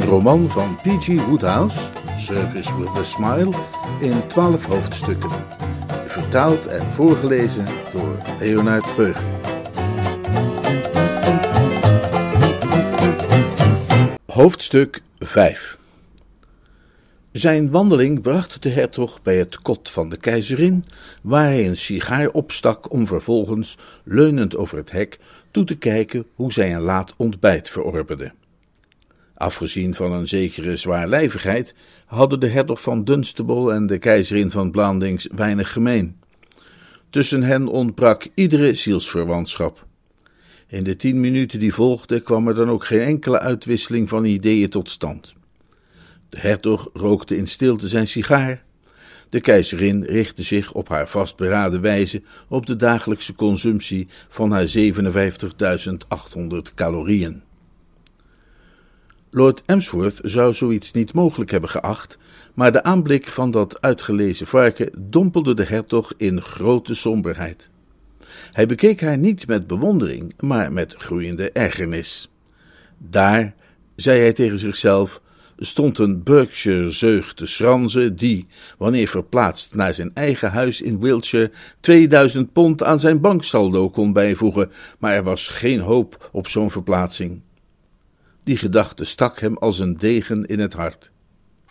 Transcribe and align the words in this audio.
Een 0.00 0.06
roman 0.06 0.48
van 0.48 0.76
P.G. 0.76 1.26
Woodhouse, 1.26 1.78
Service 2.16 2.78
with 2.78 2.88
a 2.88 3.02
Smile, 3.02 3.50
in 4.00 4.26
twaalf 4.26 4.64
hoofdstukken. 4.64 5.30
Vertaald 6.06 6.66
en 6.66 6.86
voorgelezen 6.86 7.64
door 7.92 8.16
Leonard 8.38 8.94
Peug. 8.94 9.22
Hoofdstuk 14.26 15.02
5 15.18 15.78
Zijn 17.32 17.70
wandeling 17.70 18.22
bracht 18.22 18.62
de 18.62 18.70
hertog 18.70 19.22
bij 19.22 19.38
het 19.38 19.62
kot 19.62 19.90
van 19.90 20.08
de 20.08 20.16
keizerin, 20.16 20.84
waar 21.22 21.46
hij 21.46 21.66
een 21.66 21.76
sigaar 21.76 22.28
opstak 22.28 22.92
om 22.92 23.06
vervolgens, 23.06 23.78
leunend 24.04 24.56
over 24.56 24.76
het 24.76 24.90
hek, 24.90 25.18
toe 25.50 25.64
te 25.64 25.76
kijken 25.76 26.26
hoe 26.34 26.52
zij 26.52 26.74
een 26.74 26.80
laat 26.80 27.14
ontbijt 27.16 27.70
verorberde. 27.70 28.32
Afgezien 29.40 29.94
van 29.94 30.12
een 30.12 30.28
zekere 30.28 30.76
zwaarlijvigheid 30.76 31.74
hadden 32.06 32.40
de 32.40 32.48
hertog 32.48 32.80
van 32.82 33.04
Dunstable 33.04 33.72
en 33.72 33.86
de 33.86 33.98
keizerin 33.98 34.50
van 34.50 34.70
Blandings 34.70 35.28
weinig 35.34 35.72
gemeen. 35.72 36.16
Tussen 37.10 37.42
hen 37.42 37.68
ontbrak 37.68 38.26
iedere 38.34 38.74
zielsverwantschap. 38.74 39.86
In 40.66 40.84
de 40.84 40.96
tien 40.96 41.20
minuten 41.20 41.58
die 41.58 41.74
volgden 41.74 42.22
kwam 42.22 42.48
er 42.48 42.54
dan 42.54 42.70
ook 42.70 42.84
geen 42.84 43.00
enkele 43.00 43.38
uitwisseling 43.38 44.08
van 44.08 44.24
ideeën 44.24 44.70
tot 44.70 44.90
stand. 44.90 45.32
De 46.28 46.40
hertog 46.40 46.90
rookte 46.92 47.36
in 47.36 47.48
stilte 47.48 47.88
zijn 47.88 48.08
sigaar. 48.08 48.62
De 49.28 49.40
keizerin 49.40 50.04
richtte 50.04 50.42
zich 50.42 50.72
op 50.72 50.88
haar 50.88 51.08
vastberaden 51.08 51.80
wijze 51.80 52.22
op 52.48 52.66
de 52.66 52.76
dagelijkse 52.76 53.34
consumptie 53.34 54.08
van 54.28 54.50
haar 54.50 54.66
57.800 54.76 56.74
calorieën. 56.74 57.42
Lord 59.32 59.62
Emsworth 59.66 60.20
zou 60.22 60.52
zoiets 60.52 60.92
niet 60.92 61.12
mogelijk 61.12 61.50
hebben 61.50 61.70
geacht, 61.70 62.18
maar 62.54 62.72
de 62.72 62.82
aanblik 62.82 63.28
van 63.28 63.50
dat 63.50 63.80
uitgelezen 63.80 64.46
varken 64.46 64.90
dompelde 64.98 65.54
de 65.54 65.64
hertog 65.64 66.12
in 66.16 66.40
grote 66.42 66.94
somberheid. 66.94 67.70
Hij 68.52 68.66
bekeek 68.66 69.00
haar 69.00 69.18
niet 69.18 69.46
met 69.46 69.66
bewondering, 69.66 70.34
maar 70.38 70.72
met 70.72 70.94
groeiende 70.98 71.50
ergernis. 71.50 72.30
Daar, 72.98 73.54
zei 73.96 74.20
hij 74.20 74.32
tegen 74.32 74.58
zichzelf, 74.58 75.20
stond 75.58 75.98
een 75.98 76.22
Berkshire 76.22 76.90
zeug 76.90 77.34
te 77.34 77.46
schranzen 77.46 78.16
die, 78.16 78.46
wanneer 78.78 79.08
verplaatst 79.08 79.74
naar 79.74 79.94
zijn 79.94 80.10
eigen 80.14 80.50
huis 80.50 80.82
in 80.82 81.00
Wiltshire, 81.00 81.50
2000 81.80 82.52
pond 82.52 82.82
aan 82.82 83.00
zijn 83.00 83.20
banksaldo 83.20 83.90
kon 83.90 84.12
bijvoegen, 84.12 84.70
maar 84.98 85.14
er 85.14 85.22
was 85.22 85.48
geen 85.48 85.80
hoop 85.80 86.28
op 86.32 86.48
zo'n 86.48 86.70
verplaatsing. 86.70 87.40
Die 88.44 88.56
gedachte 88.56 89.04
stak 89.04 89.40
hem 89.40 89.56
als 89.56 89.78
een 89.78 89.96
degen 89.96 90.46
in 90.46 90.58
het 90.58 90.72
hart. 90.72 91.10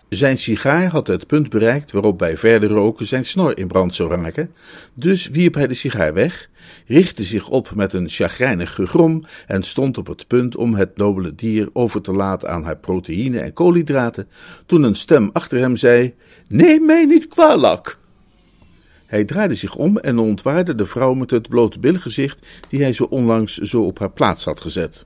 Zijn 0.10 0.38
sigaar 0.38 0.88
had 0.88 1.08
het 1.08 1.28
punt 1.28 1.50
bereikt 1.50 1.92
waarop 1.92 2.18
bij 2.18 2.38
verder 2.38 2.70
roken 2.70 3.06
zijn 3.06 3.26
snor 3.26 3.58
in 3.58 3.68
brand 3.68 3.96
zou 3.96 4.10
raken, 4.10 4.52
dus 4.94 5.30
wierp 5.30 5.54
hij 5.54 5.68
de 5.68 5.74
sigaar 5.74 6.14
weg, 6.14 6.50
richtte 6.88 7.24
zich 7.24 7.50
op 7.50 7.76
met 7.76 7.94
een 7.94 8.10
chagrijnig 8.10 8.74
gegrom 8.74 9.26
en 9.48 9.64
stond 9.64 9.98
op 9.98 10.08
het 10.08 10.28
punt 10.28 10.56
om 10.56 10.76
het 10.76 10.98
nobele 10.98 11.36
dier 11.36 11.70
over 11.74 12.02
te 12.02 12.12
laten 12.12 12.50
aan 12.50 12.64
haar 12.64 12.78
proteïne 12.78 13.40
en 13.40 13.54
koolhydraten, 13.54 14.28
toen 14.66 14.84
een 14.84 14.96
stem 14.96 15.30
achter 15.34 15.60
hem 15.60 15.78
zei: 15.78 16.14
Neem 16.48 16.86
mij 16.86 17.06
niet 17.06 17.28
kwalijk! 17.28 17.98
Hij 19.06 19.26
draaide 19.26 19.56
zich 19.56 19.76
om 19.76 19.98
en 19.98 20.20
ontwaarde 20.20 20.76
de 20.76 20.86
vrouw 20.86 21.14
met 21.14 21.32
het 21.32 21.50
blote 21.50 21.80
bilgezicht 21.80 22.46
die 22.70 22.82
hij 22.82 22.94
zo 22.94 23.04
onlangs 23.04 23.58
zo 23.58 23.82
op 23.82 24.00
haar 24.00 24.12
plaats 24.12 24.46
had 24.46 24.62
gezet. 24.62 25.06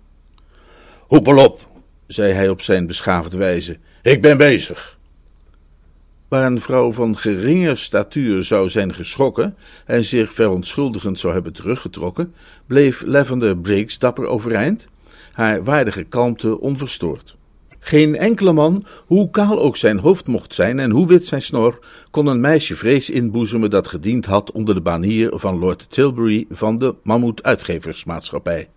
Hoepel 1.08 1.38
op, 1.38 1.68
zei 2.08 2.34
hij 2.34 2.50
op 2.50 2.62
zijn 2.62 2.88
beschaafde 2.88 3.38
wijze. 3.38 3.78
Ik 4.02 4.22
ben 4.22 4.38
bezig. 4.38 4.97
Waar 6.28 6.46
een 6.46 6.62
vrouw 6.62 6.91
van 6.91 7.18
geringer 7.18 7.78
statuur 7.78 8.44
zou 8.44 8.69
zijn 8.69 8.94
geschrokken 8.94 9.56
en 9.86 10.03
zich 10.03 10.34
verontschuldigend 10.34 11.19
zou 11.19 11.34
hebben 11.34 11.53
teruggetrokken, 11.53 12.34
bleef 12.68 13.03
Lavender 13.06 13.58
Briggs 13.58 14.00
dapper 14.00 14.25
overeind, 14.25 14.88
haar 15.31 15.64
waardige 15.64 16.03
kalmte 16.03 16.59
onverstoord. 16.59 17.35
Geen 17.80 18.16
enkele 18.16 18.53
man, 18.53 18.85
hoe 19.06 19.30
kaal 19.30 19.59
ook 19.59 19.78
zijn 19.78 20.00
hoofd 20.00 20.28
mocht 20.28 20.53
zijn 20.53 20.80
en 20.80 20.91
hoe 20.91 21.08
wit 21.08 21.25
zijn 21.25 21.41
snor, 21.41 21.80
kon 22.12 22.28
een 22.28 22.41
meisje 22.41 22.75
vrees 22.75 23.09
inboezemen 23.09 23.70
dat 23.70 23.88
gediend 23.88 24.25
had 24.25 24.52
onder 24.52 24.75
de 24.75 24.81
banier 24.81 25.31
van 25.34 25.59
Lord 25.59 25.90
Tilbury 25.90 26.46
van 26.50 26.78
de 26.78 26.96
Mammoet 27.03 27.44
Uitgeversmaatschappij. 27.44 28.70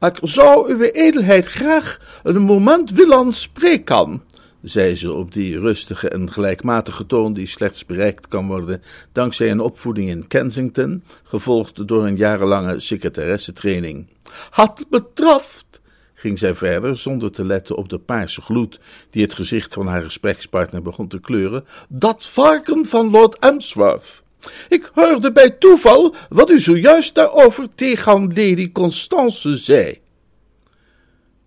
Ik 0.00 0.18
zou 0.22 0.72
uw 0.72 0.80
edelheid 0.80 1.46
graag 1.46 2.20
een 2.22 2.42
moment 2.42 2.90
willen 2.90 3.32
spreken, 3.32 4.22
zei 4.62 4.94
ze 4.94 5.12
op 5.12 5.32
die 5.32 5.60
rustige 5.60 6.08
en 6.08 6.32
gelijkmatige 6.32 7.06
toon 7.06 7.32
die 7.32 7.46
slechts 7.46 7.84
bereikt 7.84 8.28
kan 8.28 8.46
worden 8.46 8.82
dankzij 9.12 9.50
een 9.50 9.60
opvoeding 9.60 10.08
in 10.08 10.26
Kensington, 10.26 11.02
gevolgd 11.22 11.88
door 11.88 12.06
een 12.06 12.16
jarenlange 12.16 12.80
secretaressetraining. 12.80 14.06
Het 14.50 14.86
betreft, 14.90 15.80
ging 16.14 16.38
zij 16.38 16.54
verder, 16.54 16.98
zonder 16.98 17.30
te 17.30 17.44
letten 17.44 17.76
op 17.76 17.88
de 17.88 17.98
paarse 17.98 18.42
gloed 18.42 18.80
die 19.10 19.22
het 19.22 19.34
gezicht 19.34 19.74
van 19.74 19.86
haar 19.86 20.02
gesprekspartner 20.02 20.82
begon 20.82 21.08
te 21.08 21.20
kleuren, 21.20 21.64
dat 21.88 22.26
varken 22.28 22.86
van 22.86 23.10
Lord 23.10 23.38
Emsworth. 23.38 24.24
Ik 24.68 24.90
hoorde 24.94 25.32
bij 25.32 25.50
toeval 25.50 26.14
wat 26.28 26.50
u 26.50 26.58
zojuist 26.58 27.14
daarover 27.14 27.74
tegen 27.74 28.22
Lady 28.22 28.72
Constance 28.72 29.56
zei. 29.56 30.00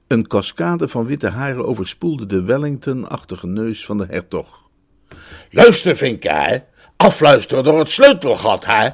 Een 0.07 0.27
cascade 0.27 0.87
van 0.87 1.05
witte 1.05 1.29
haren 1.29 1.65
overspoelde 1.65 2.25
de 2.25 2.43
Wellington-achtige 2.43 3.47
neus 3.47 3.85
van 3.85 3.97
de 3.97 4.05
hertog. 4.09 4.69
Luister, 5.51 5.95
Vinka, 5.95 6.43
hè? 6.43 6.57
Afluisteren 6.97 7.63
door 7.63 7.79
het 7.79 7.91
sleutelgat, 7.91 8.65
hè? 8.65 8.89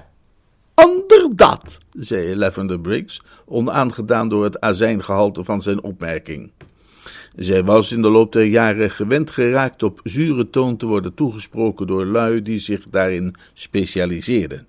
Inderdaad, 0.75 1.77
zei 1.91 2.35
Lavender 2.35 2.79
Briggs, 2.79 3.21
onaangedaan 3.45 4.29
door 4.29 4.43
het 4.43 4.59
azijngehalte 4.59 5.43
van 5.43 5.61
zijn 5.61 5.83
opmerking. 5.83 6.51
Zij 7.35 7.63
was 7.63 7.91
in 7.91 8.01
de 8.01 8.09
loop 8.09 8.33
der 8.33 8.45
jaren 8.45 8.91
gewend 8.91 9.31
geraakt 9.31 9.83
op 9.83 9.99
zure 10.03 10.49
toon 10.49 10.77
te 10.77 10.85
worden 10.85 11.13
toegesproken 11.13 11.87
door 11.87 12.05
lui 12.05 12.41
die 12.41 12.59
zich 12.59 12.89
daarin 12.89 13.35
specialiseerden. 13.53 14.67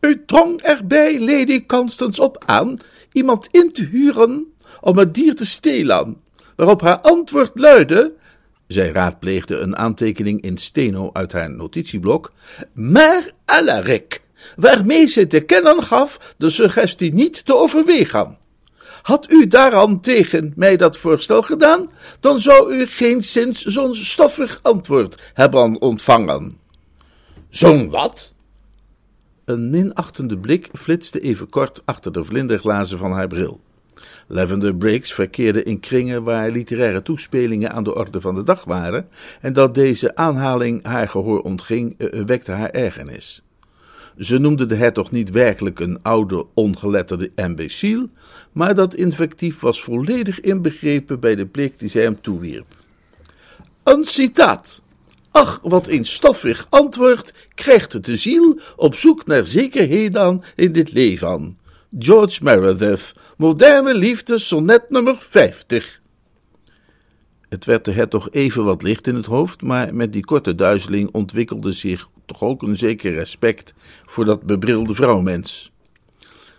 U 0.00 0.22
drong 0.26 0.60
erbij 0.60 1.20
Lady 1.20 1.66
Constance 1.66 2.22
op 2.22 2.42
aan 2.46 2.78
iemand 3.12 3.48
in 3.50 3.72
te 3.72 3.84
huren 3.84 4.46
om 4.80 4.98
het 4.98 5.14
dier 5.14 5.34
te 5.34 5.46
stelen, 5.46 6.16
waarop 6.56 6.80
haar 6.80 7.00
antwoord 7.00 7.50
luidde, 7.54 8.12
zij 8.66 8.92
raadpleegde 8.92 9.58
een 9.58 9.76
aantekening 9.76 10.42
in 10.42 10.56
steno 10.56 11.10
uit 11.12 11.32
haar 11.32 11.50
notitieblok, 11.50 12.32
maar 12.72 13.32
Alaric, 13.44 14.22
waarmee 14.56 15.06
ze 15.06 15.26
te 15.26 15.40
kennen 15.40 15.82
gaf 15.82 16.34
de 16.38 16.50
suggestie 16.50 17.12
niet 17.12 17.44
te 17.44 17.56
overwegen. 17.56 18.38
Had 19.02 19.30
u 19.30 19.46
daaraan 19.46 20.00
tegen 20.00 20.52
mij 20.56 20.76
dat 20.76 20.96
voorstel 20.96 21.42
gedaan, 21.42 21.88
dan 22.20 22.40
zou 22.40 22.74
u 22.74 22.86
geen 22.86 23.22
sinds 23.22 23.64
zo'n 23.64 23.94
stoffig 23.94 24.58
antwoord 24.62 25.30
hebben 25.34 25.80
ontvangen. 25.80 26.58
Zo'n 27.48 27.90
wat? 27.90 28.32
Een 29.44 29.70
minachtende 29.70 30.38
blik 30.38 30.68
flitste 30.72 31.20
even 31.20 31.48
kort 31.48 31.82
achter 31.84 32.12
de 32.12 32.24
vlinderglazen 32.24 32.98
van 32.98 33.12
haar 33.12 33.28
bril. 33.28 33.60
Lavender 34.26 34.74
Briggs 34.74 35.12
verkeerde 35.12 35.62
in 35.62 35.80
kringen 35.80 36.22
waar 36.22 36.50
literaire 36.50 37.02
toespelingen 37.02 37.72
aan 37.72 37.84
de 37.84 37.94
orde 37.94 38.20
van 38.20 38.34
de 38.34 38.42
dag 38.42 38.64
waren, 38.64 39.08
en 39.40 39.52
dat 39.52 39.74
deze 39.74 40.16
aanhaling 40.16 40.84
haar 40.84 41.08
gehoor 41.08 41.40
ontging, 41.40 41.94
eh, 41.98 42.20
eh, 42.20 42.26
wekte 42.26 42.52
haar 42.52 42.70
ergernis. 42.70 43.42
Ze 44.18 44.38
noemde 44.38 44.66
de 44.66 44.74
hertog 44.74 45.10
niet 45.10 45.30
werkelijk 45.30 45.80
een 45.80 46.02
oude, 46.02 46.46
ongeletterde 46.54 47.30
imbeciel, 47.34 48.08
maar 48.52 48.74
dat 48.74 48.94
invectief 48.94 49.60
was 49.60 49.82
volledig 49.82 50.40
inbegrepen 50.40 51.20
bij 51.20 51.34
de 51.34 51.46
blik 51.46 51.78
die 51.78 51.88
zij 51.88 52.02
hem 52.02 52.20
toewierp. 52.20 52.74
Een 53.82 54.04
citaat. 54.04 54.82
Ach, 55.30 55.60
wat 55.62 55.88
een 55.88 56.04
stoffig 56.04 56.66
antwoord 56.70 57.34
krijgt 57.54 58.04
de 58.04 58.16
ziel 58.16 58.60
op 58.76 58.94
zoek 58.94 59.26
naar 59.26 59.46
zekerheden 59.46 60.42
in 60.56 60.72
dit 60.72 60.92
leven. 60.92 61.58
George 61.98 62.44
Meredith, 62.44 63.12
Moderne 63.36 63.94
Liefde, 63.94 64.38
sonnet 64.38 64.90
nummer 64.90 65.16
50. 65.18 66.00
Het 67.48 67.64
werd 67.64 67.84
de 67.84 67.92
hertog 67.92 68.30
even 68.30 68.64
wat 68.64 68.82
licht 68.82 69.06
in 69.06 69.14
het 69.14 69.26
hoofd, 69.26 69.62
maar 69.62 69.94
met 69.94 70.12
die 70.12 70.24
korte 70.24 70.54
duizeling 70.54 71.08
ontwikkelde 71.12 71.72
zich 71.72 72.08
toch 72.32 72.48
ook 72.48 72.62
een 72.62 72.76
zeker 72.76 73.12
respect 73.12 73.74
voor 74.06 74.24
dat 74.24 74.42
bebrilde 74.42 74.94
vrouwmens. 74.94 75.72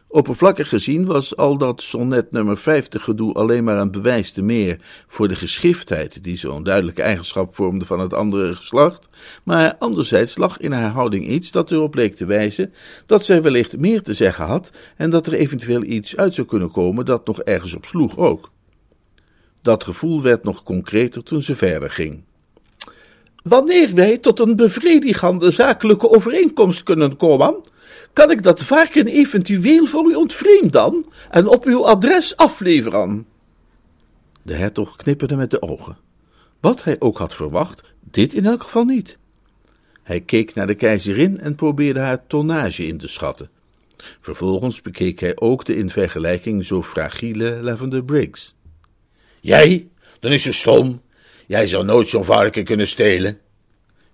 Oppervlakkig 0.07 0.69
gezien 0.69 1.05
was 1.05 1.35
al 1.35 1.57
dat 1.57 1.81
sonnet 1.81 2.31
nummer 2.31 2.57
50 2.57 3.03
gedoe 3.03 3.33
alleen 3.33 3.63
maar 3.63 3.77
een 3.77 3.91
bewijs 3.91 4.31
te 4.31 4.41
meer 4.41 4.79
voor 5.07 5.27
de 5.27 5.35
geschiftheid 5.35 6.23
die 6.23 6.37
zo'n 6.37 6.63
duidelijke 6.63 7.01
eigenschap 7.01 7.55
vormde 7.55 7.85
van 7.85 7.99
het 7.99 8.13
andere 8.13 8.55
geslacht, 8.55 9.09
maar 9.43 9.75
anderzijds 9.79 10.37
lag 10.37 10.57
in 10.57 10.71
haar 10.71 10.91
houding 10.91 11.27
iets 11.27 11.51
dat 11.51 11.71
erop 11.71 11.95
leek 11.95 12.15
te 12.15 12.25
wijzen 12.25 12.73
dat 13.05 13.25
zij 13.25 13.41
wellicht 13.41 13.77
meer 13.77 14.01
te 14.01 14.13
zeggen 14.13 14.45
had 14.45 14.71
en 14.95 15.09
dat 15.09 15.27
er 15.27 15.33
eventueel 15.33 15.83
iets 15.83 16.17
uit 16.17 16.33
zou 16.33 16.47
kunnen 16.47 16.71
komen 16.71 17.05
dat 17.05 17.27
nog 17.27 17.41
ergens 17.41 17.75
op 17.75 17.85
sloeg 17.85 18.17
ook. 18.17 18.51
Dat 19.61 19.83
gevoel 19.83 20.21
werd 20.21 20.43
nog 20.43 20.63
concreter 20.63 21.23
toen 21.23 21.43
ze 21.43 21.55
verder 21.55 21.89
ging. 21.89 22.23
Wanneer 23.43 23.93
wij 23.93 24.17
tot 24.17 24.39
een 24.39 24.55
bevredigende 24.55 25.51
zakelijke 25.51 26.09
overeenkomst 26.09 26.83
kunnen 26.83 27.17
komen, 27.17 27.55
kan 28.13 28.31
ik 28.31 28.43
dat 28.43 28.63
varken 28.63 29.07
eventueel 29.07 29.85
voor 29.85 30.11
u 30.11 30.15
ontvreemden 30.15 31.05
en 31.29 31.47
op 31.47 31.65
uw 31.65 31.85
adres 31.87 32.37
afleveren. 32.37 33.25
De 34.41 34.53
hertog 34.53 34.95
knipperde 34.95 35.35
met 35.35 35.51
de 35.51 35.61
ogen. 35.61 35.97
Wat 36.59 36.83
hij 36.83 36.95
ook 36.99 37.17
had 37.17 37.35
verwacht, 37.35 37.81
dit 38.11 38.33
in 38.33 38.45
elk 38.45 38.63
geval 38.63 38.83
niet. 38.83 39.17
Hij 40.03 40.21
keek 40.21 40.53
naar 40.53 40.67
de 40.67 40.75
keizerin 40.75 41.39
en 41.39 41.55
probeerde 41.55 41.99
haar 41.99 42.27
tonnage 42.27 42.85
in 42.85 42.97
te 42.97 43.07
schatten. 43.07 43.49
Vervolgens 44.19 44.81
bekeek 44.81 45.19
hij 45.19 45.31
ook 45.35 45.65
de 45.65 45.75
in 45.75 45.89
vergelijking 45.89 46.65
zo 46.65 46.83
fragiele 46.83 47.59
Lavender 47.61 48.03
Briggs. 48.03 48.55
Jij? 49.41 49.87
Dan 50.19 50.31
is 50.31 50.43
ze 50.43 50.51
stom. 50.51 51.01
Jij 51.47 51.67
zou 51.67 51.85
nooit 51.85 52.09
zo'n 52.09 52.25
varken 52.25 52.63
kunnen 52.63 52.87
stelen. 52.87 53.39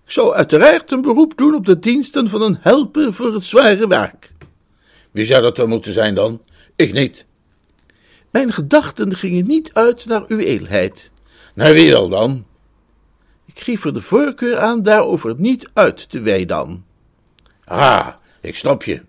Ik 0.06 0.12
zou 0.12 0.34
uiteraard 0.34 0.92
een 0.92 1.02
beroep 1.02 1.38
doen 1.38 1.56
op 1.56 1.66
de 1.66 1.80
diensten 1.80 2.30
van 2.30 2.42
een 2.42 2.58
helper 2.62 3.14
voor 3.14 3.34
het 3.34 3.44
zware 3.44 3.88
werk. 3.88 4.32
Wie 5.12 5.26
zou 5.26 5.42
dat 5.42 5.56
dan 5.56 5.70
moeten 5.70 5.94
zijn 5.94 6.16
dan? 6.16 6.42
Ik 6.76 6.94
niet. 6.94 7.28
Mijn 8.30 8.54
gedachten 8.54 9.16
gingen 9.16 9.48
niet 9.48 9.74
uit 9.74 10.06
naar 10.06 10.24
uw 10.28 10.38
edelheid. 10.38 11.12
Naar 11.54 11.74
wie 11.74 11.92
wel 11.92 12.10
dan? 12.10 12.46
Ik 13.46 13.60
geef 13.60 13.86
er 13.86 13.94
de 13.94 14.02
voorkeur 14.02 14.58
aan 14.58 14.84
daarover 14.84 15.36
niet 15.38 15.70
uit 15.74 16.10
te 16.10 16.20
wijden. 16.20 16.86
Ah, 17.64 18.08
ik 18.42 18.56
snap 18.56 18.84
je. 18.84 19.02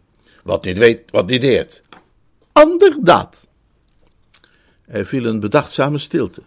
Wat 0.43 0.65
niet 0.65 0.79
weet, 0.79 1.11
wat 1.11 1.27
niet 1.27 1.41
deert. 1.41 1.81
Anderdaad. 2.53 3.49
Er 4.87 5.07
viel 5.07 5.25
een 5.25 5.41
bedachtzame 5.41 5.99
stilte. 5.99 6.43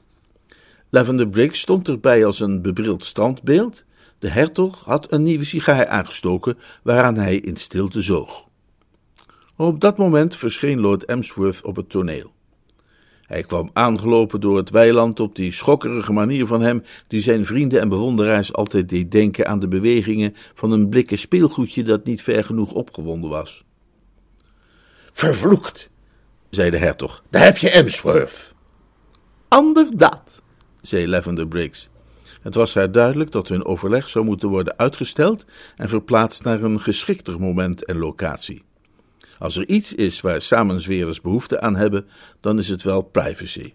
Lavender 0.93 1.29
Briggs 1.29 1.59
stond 1.59 1.87
erbij 1.87 2.25
als 2.25 2.39
een 2.39 2.61
bebrild 2.61 3.05
standbeeld. 3.05 3.85
De 4.19 4.29
hertog 4.29 4.83
had 4.83 5.11
een 5.11 5.23
nieuwe 5.23 5.43
sigaar 5.43 5.87
aangestoken, 5.87 6.57
waaraan 6.83 7.15
hij 7.15 7.35
in 7.35 7.57
stilte 7.57 8.01
zoog. 8.01 8.47
Op 9.57 9.79
dat 9.79 9.97
moment 9.97 10.35
verscheen 10.35 10.79
Lord 10.79 11.05
Emsworth 11.05 11.63
op 11.63 11.75
het 11.75 11.89
toneel. 11.89 12.31
Hij 13.21 13.43
kwam 13.43 13.69
aangelopen 13.73 14.41
door 14.41 14.57
het 14.57 14.69
weiland 14.69 15.19
op 15.19 15.35
die 15.35 15.51
schokkerige 15.51 16.11
manier 16.11 16.45
van 16.45 16.61
hem, 16.61 16.83
die 17.07 17.21
zijn 17.21 17.45
vrienden 17.45 17.79
en 17.79 17.89
bewonderaars 17.89 18.53
altijd 18.53 18.89
deed 18.89 19.11
denken 19.11 19.47
aan 19.47 19.59
de 19.59 19.67
bewegingen 19.67 20.35
van 20.53 20.71
een 20.71 20.89
blikken 20.89 21.17
speelgoedje 21.17 21.83
dat 21.83 22.05
niet 22.05 22.21
ver 22.21 22.43
genoeg 22.43 22.71
opgewonden 22.71 23.29
was. 23.29 23.63
Vervloekt, 25.11 25.89
zei 26.49 26.69
de 26.69 26.77
hertog, 26.77 27.23
daar 27.29 27.43
heb 27.43 27.57
je 27.57 27.69
Emsworth. 27.69 28.53
Anderdaad, 29.47 30.42
zei 30.87 31.07
Lavender 31.07 31.47
Briggs. 31.47 31.89
Het 32.41 32.55
was 32.55 32.73
haar 32.73 32.91
duidelijk 32.91 33.31
dat 33.31 33.47
hun 33.47 33.65
overleg 33.65 34.09
zou 34.09 34.25
moeten 34.25 34.49
worden 34.49 34.77
uitgesteld 34.77 35.45
en 35.75 35.89
verplaatst 35.89 36.43
naar 36.43 36.63
een 36.63 36.81
geschikter 36.81 37.39
moment 37.39 37.85
en 37.85 37.97
locatie. 37.97 38.63
Als 39.39 39.57
er 39.57 39.67
iets 39.67 39.93
is 39.93 40.21
waar 40.21 40.41
samenzweerders 40.41 41.21
behoefte 41.21 41.61
aan 41.61 41.75
hebben, 41.75 42.07
dan 42.39 42.57
is 42.57 42.69
het 42.69 42.83
wel 42.83 43.01
privacy. 43.01 43.73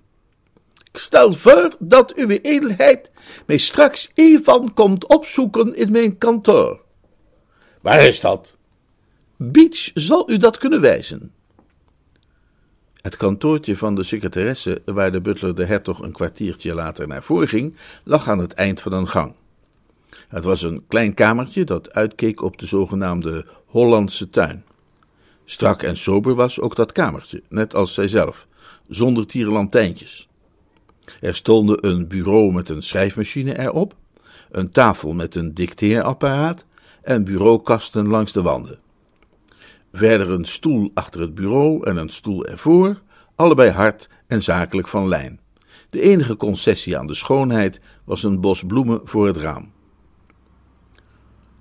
Ik 0.93 0.99
stel 0.99 1.33
voor 1.33 1.77
dat 1.79 2.15
uw 2.15 2.29
edelheid 2.29 3.11
mij 3.47 3.57
straks 3.57 4.11
even 4.15 4.75
komt 4.75 5.07
opzoeken 5.07 5.75
in 5.75 5.93
mijn 5.93 6.19
kantoor. 6.19 6.81
Waar 7.81 8.07
is 8.07 8.21
dat? 8.21 8.57
Beach 9.37 9.91
zal 9.95 10.31
u 10.31 10.37
dat 10.37 10.59
kunnen 10.59 10.81
wijzen. 10.81 11.33
Het 13.09 13.17
kantoortje 13.17 13.77
van 13.77 13.95
de 13.95 14.03
secretaresse, 14.03 14.83
waar 14.85 15.13
de 15.13 15.21
butler 15.21 15.55
de 15.55 15.65
hertog 15.65 15.99
een 15.99 16.13
kwartiertje 16.13 16.75
later 16.75 17.09
naar 17.09 17.23
voren 17.23 17.49
ging, 17.49 17.77
lag 18.05 18.29
aan 18.29 18.39
het 18.39 18.53
eind 18.53 18.81
van 18.81 18.93
een 18.93 19.09
gang. 19.09 19.35
Het 20.29 20.45
was 20.45 20.63
een 20.63 20.85
klein 20.89 21.15
kamertje 21.15 21.65
dat 21.65 21.93
uitkeek 21.93 22.43
op 22.43 22.59
de 22.59 22.67
zogenaamde 22.67 23.47
Hollandse 23.67 24.31
tuin. 24.31 24.65
Strak 25.45 25.83
en 25.83 25.97
sober 25.97 26.35
was 26.35 26.61
ook 26.61 26.77
dat 26.77 26.93
kamertje, 26.93 27.43
net 27.49 27.75
als 27.75 27.95
zijzelf, 27.95 28.47
zonder 28.89 29.27
tierenlantijntjes. 29.27 30.29
Er 31.21 31.35
stonden 31.35 31.87
een 31.89 32.09
bureau 32.09 32.53
met 32.53 32.69
een 32.69 32.83
schrijfmachine 32.83 33.59
erop, 33.59 33.95
een 34.51 34.71
tafel 34.71 35.13
met 35.13 35.35
een 35.35 35.55
dicteerapparaat 35.55 36.65
en 37.03 37.25
bureaukasten 37.25 38.07
langs 38.07 38.33
de 38.33 38.43
wanden. 38.43 38.79
Verder 39.93 40.31
een 40.31 40.45
stoel 40.45 40.91
achter 40.95 41.21
het 41.21 41.35
bureau 41.35 41.85
en 41.85 41.97
een 41.97 42.09
stoel 42.09 42.47
ervoor, 42.47 43.03
allebei 43.35 43.71
hard 43.71 44.09
en 44.27 44.43
zakelijk 44.43 44.89
van 44.89 45.09
lijn. 45.09 45.41
De 45.91 46.01
enige 46.01 46.37
concessie 46.37 46.99
aan 46.99 47.07
de 47.07 47.15
schoonheid 47.15 47.81
was 48.05 48.23
een 48.23 48.41
bos 48.41 48.65
bloemen 48.67 49.01
voor 49.05 49.27
het 49.27 49.37
raam. 49.37 49.73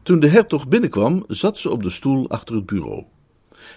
Toen 0.04 0.20
de 0.20 0.28
hertog 0.28 0.68
binnenkwam, 0.68 1.24
zat 1.28 1.58
ze 1.58 1.70
op 1.70 1.84
de 1.84 1.90
stoel 1.90 2.30
achter 2.30 2.56
het 2.56 2.66
bureau. 2.66 3.06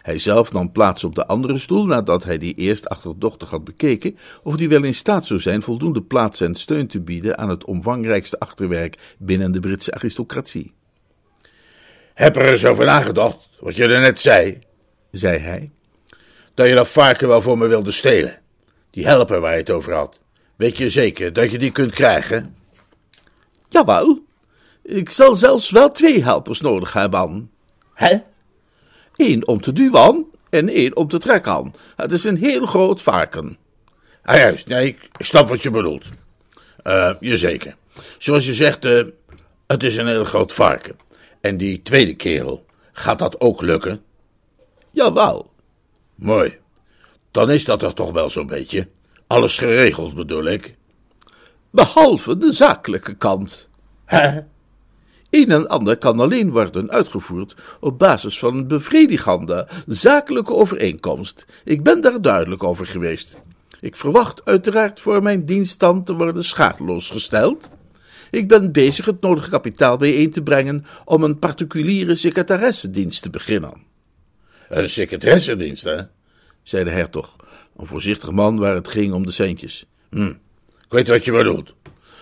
Hij 0.03 0.19
zelf 0.19 0.53
nam 0.53 0.73
plaats 0.73 1.05
op 1.05 1.15
de 1.15 1.27
andere 1.27 1.59
stoel 1.59 1.87
nadat 1.87 2.25
hij 2.25 2.39
die 2.39 2.55
eerst 2.55 2.89
achterdochtig 2.89 3.51
had 3.51 3.65
bekeken 3.65 4.17
of 4.43 4.57
die 4.57 4.69
wel 4.69 4.85
in 4.85 4.95
staat 4.95 5.27
zou 5.27 5.41
zijn 5.41 5.63
voldoende 5.63 6.03
plaats 6.03 6.41
en 6.41 6.55
steun 6.55 6.87
te 6.87 7.01
bieden 7.01 7.39
aan 7.39 7.49
het 7.49 7.65
omvangrijkste 7.65 8.39
achterwerk 8.39 9.17
binnen 9.19 9.53
de 9.53 9.61
Britse 9.61 9.95
aristocratie. 9.95 10.75
Heb 12.15 12.37
er 12.37 12.51
eens 12.51 12.65
over 12.65 12.85
nagedacht, 12.85 13.49
wat 13.61 13.77
je 13.77 13.85
er 13.85 14.01
net 14.01 14.21
zei, 14.21 14.59
zei 15.11 15.39
hij, 15.39 15.71
dat 16.55 16.67
je 16.67 16.75
dat 16.75 16.89
varken 16.89 17.29
wel 17.29 17.43
voor 17.43 17.59
me 17.59 17.67
wilde 17.67 17.93
stelen. 17.93 18.39
Die 18.91 19.07
helper 19.07 19.41
waar 19.41 19.53
je 19.53 19.59
het 19.59 19.71
over 19.71 19.95
had. 19.95 20.21
Weet 20.57 20.79
je 20.79 20.91
zeker 20.91 21.33
dat 21.33 21.51
je 21.51 21.59
die 21.59 21.73
kunt 21.73 21.93
krijgen? 21.93 22.57
Jawel, 23.69 24.25
ik 24.83 25.11
zal 25.11 25.35
zelfs 25.35 25.71
wel 25.71 25.91
twee 25.91 26.23
helpers 26.25 26.61
nodig 26.61 26.93
hebben. 26.93 27.51
Hè? 27.95 28.17
Eén 29.17 29.47
om 29.47 29.61
te 29.61 29.73
duwen 29.73 30.27
en 30.51 30.69
één 30.69 30.97
om 30.97 31.09
te 31.09 31.19
trekken. 31.19 31.75
Het 31.97 32.13
is 32.13 32.25
een 32.25 32.37
heel 32.37 32.67
groot 32.67 33.03
varken. 33.03 33.59
Ah 34.23 34.37
juist, 34.37 34.67
nee, 34.67 34.87
ik 34.87 35.09
snap 35.19 35.49
wat 35.49 35.63
je 35.63 35.71
bedoelt. 35.71 36.05
Uh, 36.85 37.13
zeker. 37.21 37.77
Zoals 38.19 38.47
je 38.47 38.55
zegt, 38.55 38.85
uh, 38.85 39.05
het 39.67 39.83
is 39.83 39.97
een 39.97 40.07
heel 40.07 40.25
groot 40.25 40.53
varken. 40.53 40.97
En 41.41 41.57
die 41.57 41.83
tweede 41.83 42.15
kerel, 42.15 42.65
gaat 42.93 43.19
dat 43.19 43.41
ook 43.41 43.61
lukken? 43.61 44.03
Jawel. 44.91 45.51
Mooi. 46.15 46.59
Dan 47.31 47.51
is 47.51 47.65
dat 47.65 47.83
er 47.83 47.95
toch 47.95 48.13
wel 48.13 48.31
zo'n 48.31 48.47
beetje. 48.47 48.89
Alles 49.27 49.59
geregeld 49.59 50.15
bedoel 50.15 50.45
ik. 50.45 50.75
Behalve 51.71 52.37
de 52.37 52.53
zakelijke 52.53 53.15
kant. 53.15 53.69
Hè? 54.05 54.41
Een 55.31 55.51
en 55.51 55.69
ander 55.69 55.97
kan 55.97 56.21
alleen 56.21 56.51
worden 56.51 56.91
uitgevoerd 56.91 57.55
op 57.81 57.99
basis 57.99 58.39
van 58.39 58.57
een 58.57 58.67
bevredigende, 58.67 59.69
zakelijke 59.87 60.55
overeenkomst. 60.55 61.47
Ik 61.65 61.83
ben 61.83 62.01
daar 62.01 62.23
duidelijk 62.23 62.65
over 62.65 62.87
geweest. 62.87 63.37
Ik 63.81 63.97
verwacht 63.97 64.45
uiteraard 64.45 65.01
voor 65.01 65.23
mijn 65.23 65.45
dienststand 65.45 66.07
te 66.07 66.15
worden 66.15 66.45
schadeloos 66.45 67.11
gesteld. 67.11 67.71
Ik 68.31 68.49
ben 68.49 68.73
bezig 68.73 69.05
het 69.05 69.21
nodige 69.21 69.51
kapitaal 69.51 69.97
bijeen 69.97 70.31
te 70.31 70.43
brengen 70.43 70.85
om 71.05 71.23
een 71.23 71.39
particuliere 71.39 72.15
secretaressedienst 72.15 73.23
te 73.23 73.31
beginnen. 73.31 73.89
Een 74.69 74.91
secretaressedienst, 74.91 75.85
hè? 75.85 76.01
zei 76.63 76.85
de 76.85 76.91
hertog, 76.91 77.37
een 77.77 77.87
voorzichtig 77.87 78.31
man 78.31 78.59
waar 78.59 78.75
het 78.75 78.89
ging 78.89 79.13
om 79.13 79.27
de 79.27 79.33
centjes. 79.33 79.87
Hm, 80.11 80.27
ik 80.69 80.89
weet 80.89 81.09
wat 81.09 81.25
je 81.25 81.33
bedoelt. 81.33 81.75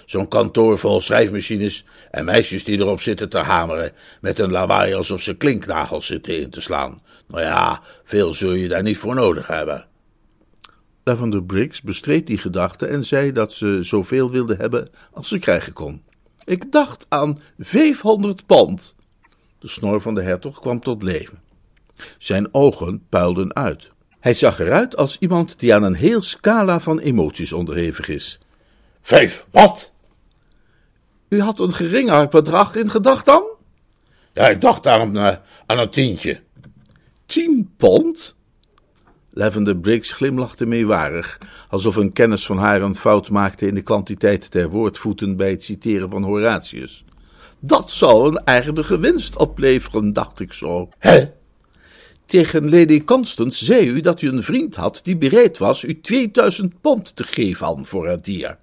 Zo'n 0.06 0.28
kantoor 0.28 0.78
vol 0.78 1.00
schrijfmachines 1.00 1.84
en 2.10 2.24
meisjes 2.24 2.64
die 2.64 2.78
erop 2.78 3.00
zitten 3.00 3.28
te 3.28 3.38
hameren 3.38 3.92
met 4.20 4.38
een 4.38 4.50
lawaai 4.50 4.94
alsof 4.94 5.22
ze 5.22 5.36
klinknagels 5.36 6.06
zitten 6.06 6.40
in 6.40 6.50
te 6.50 6.60
slaan. 6.60 7.02
Nou 7.26 7.42
ja, 7.42 7.82
veel 8.04 8.32
zul 8.32 8.52
je 8.52 8.68
daar 8.68 8.82
niet 8.82 8.98
voor 8.98 9.14
nodig 9.14 9.46
hebben. 9.46 9.87
Lavender 11.08 11.42
Briggs 11.42 11.82
bestreed 11.82 12.26
die 12.26 12.38
gedachte 12.38 12.86
en 12.86 13.04
zei 13.04 13.32
dat 13.32 13.52
ze 13.52 13.78
zoveel 13.82 14.30
wilde 14.30 14.54
hebben 14.54 14.90
als 15.12 15.28
ze 15.28 15.38
krijgen 15.38 15.72
kon. 15.72 16.02
Ik 16.44 16.72
dacht 16.72 17.06
aan 17.08 17.40
500 17.58 18.46
pond. 18.46 18.96
De 19.58 19.68
snor 19.68 20.00
van 20.00 20.14
de 20.14 20.22
hertog 20.22 20.60
kwam 20.60 20.80
tot 20.80 21.02
leven. 21.02 21.40
Zijn 22.18 22.54
ogen 22.54 23.02
puilden 23.08 23.54
uit. 23.54 23.90
Hij 24.20 24.34
zag 24.34 24.60
eruit 24.60 24.96
als 24.96 25.18
iemand 25.18 25.58
die 25.58 25.74
aan 25.74 25.82
een 25.82 25.94
heel 25.94 26.20
scala 26.20 26.80
van 26.80 26.98
emoties 26.98 27.52
onderhevig 27.52 28.08
is. 28.08 28.38
Vijf, 29.00 29.46
wat? 29.50 29.92
U 31.28 31.40
had 31.40 31.60
een 31.60 31.72
geringer 31.72 32.28
bedrag 32.28 32.74
in 32.74 32.90
gedachten 32.90 33.32
dan? 33.32 33.44
Ja, 34.32 34.48
ik 34.48 34.60
dacht 34.60 34.86
aan, 34.86 35.16
uh, 35.16 35.36
aan 35.66 35.78
een 35.78 35.90
tientje. 35.90 36.40
Tien 37.26 37.74
pond? 37.76 38.36
Lavender 39.38 39.76
Briggs 39.76 40.12
glimlachte 40.12 40.66
meewarig, 40.66 41.38
alsof 41.68 41.96
een 41.96 42.12
kennis 42.12 42.46
van 42.46 42.58
haar 42.58 42.82
een 42.82 42.96
fout 42.96 43.28
maakte 43.28 43.66
in 43.66 43.74
de 43.74 43.82
kwantiteit 43.82 44.52
der 44.52 44.70
woordvoeten 44.70 45.36
bij 45.36 45.50
het 45.50 45.64
citeren 45.64 46.10
van 46.10 46.22
Horatius. 46.22 47.04
Dat 47.58 47.90
zou 47.90 48.28
een 48.28 48.46
aardige 48.46 48.98
winst 48.98 49.36
opleveren, 49.36 50.12
dacht 50.12 50.40
ik 50.40 50.52
zo. 50.52 50.88
Hè? 50.98 51.24
Tegen 52.26 52.70
Lady 52.70 53.04
Constance 53.04 53.64
zei 53.64 53.88
u 53.88 54.00
dat 54.00 54.22
u 54.22 54.28
een 54.28 54.42
vriend 54.42 54.76
had 54.76 55.00
die 55.02 55.16
bereid 55.16 55.58
was 55.58 55.82
u 55.82 56.00
2000 56.00 56.80
pond 56.80 57.16
te 57.16 57.24
geven 57.24 57.86
voor 57.86 58.08
het 58.08 58.24
dier. 58.24 58.58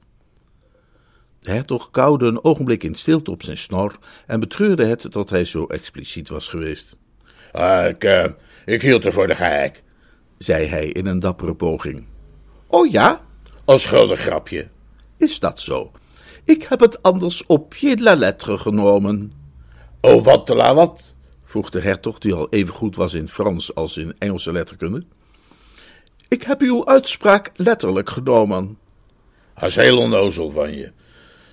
De 1.40 1.52
hertog 1.52 1.92
kauwde 1.92 2.26
een 2.26 2.44
ogenblik 2.44 2.84
in 2.84 2.96
stilte 2.96 3.32
op 3.32 3.44
zijn 3.44 3.58
snor 3.58 3.98
en 4.28 4.40
betreurde 4.40 4.86
het 4.86 5.12
dat 5.12 5.30
hij 5.30 5.44
zo 5.44 5.66
expliciet 5.66 6.30
was 6.30 6.48
geweest. 6.48 6.96
Uh, 7.54 7.88
ik, 7.88 8.04
uh, 8.04 8.26
ik 8.66 8.82
hield 8.82 9.06
er 9.06 9.14
voor 9.14 9.28
de 9.28 9.36
gek, 9.36 9.84
zei 10.46 10.68
hij 10.68 10.88
in 10.88 11.06
een 11.06 11.20
dappere 11.20 11.56
poging. 11.56 12.06
Oh 12.68 12.92
ja? 12.92 13.22
Een 13.66 13.80
schuldig 13.80 14.20
grapje. 14.20 14.70
Is 15.18 15.40
dat 15.40 15.60
zo? 15.60 15.92
Ik 16.44 16.64
heb 16.64 16.80
het 16.80 17.04
anders 17.04 17.46
op 17.46 17.70
pied 17.70 17.98
de 17.98 18.04
la 18.04 18.16
lettre 18.16 18.58
genomen. 18.58 19.32
Oh, 20.02 20.24
wat 20.24 20.46
te 20.46 20.56
la 20.56 20.74
wat? 20.74 21.14
vroeg 21.44 21.70
de 21.70 21.82
hertog, 21.82 22.20
die 22.20 22.34
al 22.34 22.48
even 22.50 22.74
goed 22.74 22.96
was 22.96 23.14
in 23.14 23.30
Frans 23.30 23.76
als 23.76 23.98
in 23.98 24.16
Engelse 24.18 24.52
letterkunde. 24.52 25.04
Ik 26.28 26.44
heb 26.44 26.62
uw 26.62 26.86
uitspraak 26.86 27.52
letterlijk 27.56 28.10
genomen. 28.10 28.78
Dat 29.60 29.70
is 29.70 29.76
heel 29.76 29.98
onnozel 29.98 30.50
van 30.50 30.76
je. 30.76 30.92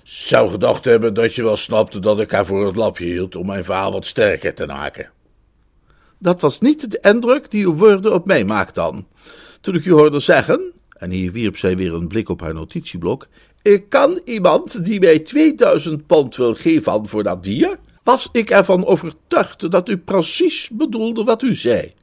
Zou 0.03 0.49
gedacht 0.49 0.85
hebben 0.85 1.13
dat 1.13 1.35
je 1.35 1.43
wel 1.43 1.57
snapte 1.57 1.99
dat 1.99 2.19
ik 2.19 2.31
haar 2.31 2.45
voor 2.45 2.65
het 2.65 2.75
lapje 2.75 3.05
hield 3.05 3.35
om 3.35 3.45
mijn 3.45 3.63
verhaal 3.63 3.91
wat 3.91 4.05
sterker 4.05 4.53
te 4.53 4.65
maken. 4.65 5.11
Dat 6.23 6.41
was 6.41 6.59
niet 6.59 6.91
de 6.91 6.99
indruk 7.01 7.51
die 7.51 7.65
uw 7.65 7.75
woorden 7.75 8.13
op 8.13 8.25
mij 8.25 8.45
maakten. 8.45 9.07
Toen 9.61 9.75
ik 9.75 9.85
u 9.85 9.91
hoorde 9.91 10.19
zeggen, 10.19 10.71
en 10.97 11.09
hier 11.09 11.31
wierp 11.31 11.57
zij 11.57 11.77
weer 11.77 11.93
een 11.93 12.07
blik 12.07 12.29
op 12.29 12.41
haar 12.41 12.53
notitieblok, 12.53 13.27
ik 13.61 13.89
kan 13.89 14.21
iemand 14.25 14.85
die 14.85 14.99
mij 14.99 15.19
2000 15.19 16.07
pond 16.07 16.35
wil 16.35 16.53
geven 16.53 17.07
voor 17.07 17.23
dat 17.23 17.43
dier, 17.43 17.79
was 18.03 18.29
ik 18.31 18.49
ervan 18.49 18.85
overtuigd 18.85 19.71
dat 19.71 19.89
u 19.89 19.97
precies 19.97 20.69
bedoelde 20.69 21.23
wat 21.23 21.41
u 21.41 21.53
zei. 21.53 21.93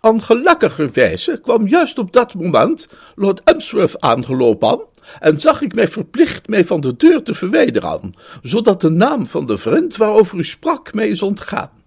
Ongelukkigerwijze 0.00 1.40
kwam 1.42 1.68
juist 1.68 1.98
op 1.98 2.12
dat 2.12 2.34
moment 2.34 2.88
Lord 3.14 3.42
Emsworth 3.44 4.00
aangelopen 4.00 4.80
en 5.20 5.40
zag 5.40 5.60
ik 5.62 5.74
mij 5.74 5.88
verplicht 5.88 6.48
mij 6.48 6.64
van 6.64 6.80
de 6.80 6.96
deur 6.96 7.22
te 7.22 7.34
verwijderen, 7.34 8.14
zodat 8.42 8.80
de 8.80 8.90
naam 8.90 9.26
van 9.26 9.46
de 9.46 9.58
vriend 9.58 9.96
waarover 9.96 10.38
u 10.38 10.44
sprak 10.44 10.94
mij 10.94 11.08
is 11.08 11.22
ontgaan. 11.22 11.79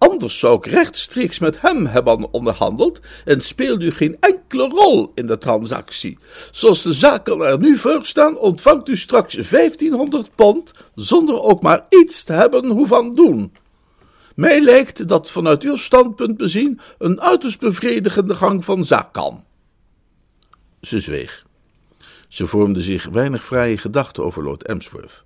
Anders 0.00 0.38
zou 0.38 0.56
ik 0.56 0.66
rechtstreeks 0.66 1.38
met 1.38 1.60
hem 1.60 1.86
hebben 1.86 2.32
onderhandeld 2.32 3.00
en 3.24 3.40
speelde 3.40 3.84
u 3.84 3.92
geen 3.92 4.16
enkele 4.20 4.68
rol 4.68 5.12
in 5.14 5.26
de 5.26 5.38
transactie. 5.38 6.18
Zoals 6.50 6.82
de 6.82 6.92
zaken 6.92 7.40
er 7.40 7.58
nu 7.58 7.76
voor 7.76 8.04
staan, 8.06 8.38
ontvangt 8.38 8.88
u 8.88 8.96
straks 8.96 9.34
1500 9.34 10.34
pond 10.34 10.72
zonder 10.94 11.40
ook 11.40 11.62
maar 11.62 11.86
iets 11.88 12.24
te 12.24 12.32
hebben 12.32 12.66
hoeven 12.66 13.14
doen. 13.14 13.52
Mij 14.34 14.60
lijkt 14.60 15.08
dat 15.08 15.30
vanuit 15.30 15.62
uw 15.62 15.76
standpunt 15.76 16.36
bezien 16.36 16.80
een 16.98 17.20
uiterst 17.20 17.58
bevredigende 17.58 18.34
gang 18.34 18.64
van 18.64 18.84
zaak 18.84 19.12
kan. 19.12 19.44
Ze 20.80 21.00
zweeg. 21.00 21.46
Ze 22.28 22.46
vormde 22.46 22.80
zich 22.80 23.08
weinig 23.08 23.44
vrije 23.44 23.78
gedachten 23.78 24.24
over 24.24 24.42
Lord 24.42 24.64
Emsworth. 24.64 25.24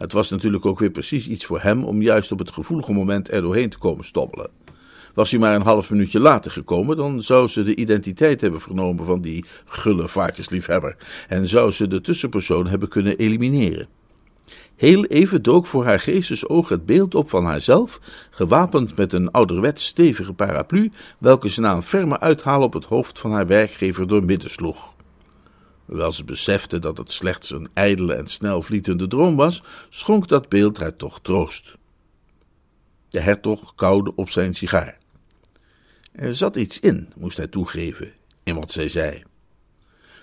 Het 0.00 0.12
was 0.12 0.30
natuurlijk 0.30 0.66
ook 0.66 0.78
weer 0.78 0.90
precies 0.90 1.28
iets 1.28 1.44
voor 1.44 1.60
hem 1.60 1.84
om 1.84 2.02
juist 2.02 2.32
op 2.32 2.38
het 2.38 2.52
gevoelige 2.52 2.92
moment 2.92 3.30
er 3.30 3.42
doorheen 3.42 3.68
te 3.68 3.78
komen 3.78 4.04
stobbelen. 4.04 4.50
Was 5.14 5.30
hij 5.30 5.40
maar 5.40 5.54
een 5.54 5.62
half 5.62 5.90
minuutje 5.90 6.20
later 6.20 6.50
gekomen, 6.50 6.96
dan 6.96 7.22
zou 7.22 7.48
ze 7.48 7.62
de 7.62 7.74
identiteit 7.74 8.40
hebben 8.40 8.60
vernomen 8.60 9.04
van 9.04 9.20
die 9.20 9.44
gulle 9.64 10.08
varkensliefhebber 10.08 10.96
en 11.28 11.48
zou 11.48 11.70
ze 11.70 11.88
de 11.88 12.00
tussenpersoon 12.00 12.66
hebben 12.66 12.88
kunnen 12.88 13.16
elimineren. 13.16 13.88
Heel 14.76 15.04
even 15.04 15.42
dook 15.42 15.66
voor 15.66 15.84
haar 15.84 16.00
geestesoog 16.00 16.68
het 16.68 16.86
beeld 16.86 17.14
op 17.14 17.28
van 17.28 17.44
haarzelf, 17.44 18.00
gewapend 18.30 18.96
met 18.96 19.12
een 19.12 19.30
ouderwets 19.30 19.86
stevige 19.86 20.32
paraplu, 20.32 20.90
welke 21.18 21.48
ze 21.48 21.60
na 21.60 21.74
een 21.74 21.82
ferme 21.82 22.20
uithaal 22.20 22.62
op 22.62 22.72
het 22.72 22.84
hoofd 22.84 23.18
van 23.18 23.32
haar 23.32 23.46
werkgever 23.46 24.06
doormidden 24.06 24.50
sloeg. 24.50 24.92
Hoewel 25.90 26.12
ze 26.12 26.24
besefte 26.24 26.78
dat 26.78 26.98
het 26.98 27.12
slechts 27.12 27.50
een 27.50 27.68
ijdele 27.72 28.14
en 28.14 28.26
snelvlietende 28.26 29.06
droom 29.06 29.36
was, 29.36 29.62
schonk 29.88 30.28
dat 30.28 30.48
beeld 30.48 30.78
haar 30.78 30.96
toch 30.96 31.20
troost. 31.22 31.76
De 33.08 33.20
hertog 33.20 33.74
kauwde 33.74 34.12
op 34.14 34.30
zijn 34.30 34.54
sigaar. 34.54 34.98
Er 36.12 36.34
zat 36.34 36.56
iets 36.56 36.80
in, 36.80 37.08
moest 37.16 37.36
hij 37.36 37.46
toegeven, 37.46 38.12
in 38.42 38.54
wat 38.54 38.72
zij 38.72 38.88
zei. 38.88 39.22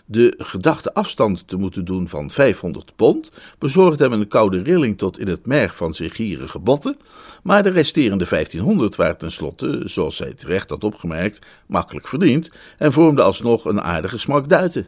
De 0.06 0.34
gedachte 0.38 0.94
afstand 0.94 1.48
te 1.48 1.58
moeten 1.58 1.86
doen 1.86 2.08
van 2.08 2.32
500 2.32 2.96
pond 2.96 3.32
bezorgde 3.58 4.04
hem 4.04 4.14
een 4.14 4.28
koude 4.28 4.64
rilling 4.64 4.98
tot 4.98 5.20
in 5.20 5.28
het 5.28 5.46
merg 5.46 5.76
van 5.76 5.94
zijn 5.94 6.12
gierige 6.12 6.60
botten, 6.60 6.98
maar 7.44 7.64
de 7.64 7.70
resterende 7.70 8.26
1500 8.30 8.96
waren 8.96 9.18
tenslotte, 9.18 9.82
zoals 9.84 10.16
zij 10.16 10.34
terecht 10.34 10.70
had 10.70 10.84
opgemerkt, 10.84 11.46
makkelijk 11.66 12.08
verdiend 12.08 12.50
en 12.78 12.94
vormde 12.94 13.22
alsnog 13.22 13.66
een 13.66 13.82
aardige 13.82 14.18
smak 14.18 14.50
duiten. 14.50 14.88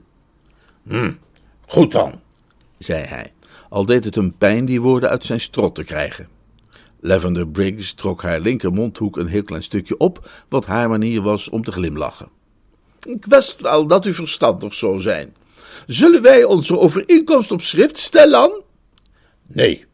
Hm, 0.89 1.11
goed 1.67 1.91
dan, 1.91 2.21
zei 2.77 3.03
hij, 3.03 3.33
al 3.69 3.85
deed 3.85 4.05
het 4.05 4.15
hem 4.15 4.37
pijn 4.37 4.65
die 4.65 4.81
woorden 4.81 5.09
uit 5.09 5.23
zijn 5.23 5.39
strot 5.39 5.75
te 5.75 5.83
krijgen. 5.83 6.27
Lavender 6.99 7.47
Briggs 7.47 7.93
trok 7.93 8.21
haar 8.21 8.39
linkermondhoek 8.39 9.17
een 9.17 9.27
heel 9.27 9.43
klein 9.43 9.63
stukje 9.63 9.97
op, 9.97 10.29
wat 10.47 10.65
haar 10.65 10.89
manier 10.89 11.21
was 11.21 11.49
om 11.49 11.63
te 11.63 11.71
glimlachen. 11.71 12.29
Ik 13.07 13.25
wist 13.25 13.61
wel 13.61 13.87
dat 13.87 14.05
u 14.05 14.13
verstandig 14.13 14.73
zou 14.73 15.01
zijn. 15.01 15.35
Zullen 15.87 16.21
wij 16.21 16.43
onze 16.43 16.79
overeenkomst 16.79 17.51
op 17.51 17.61
schrift 17.61 17.97
stellen? 17.97 18.61
Nee, 19.47 19.85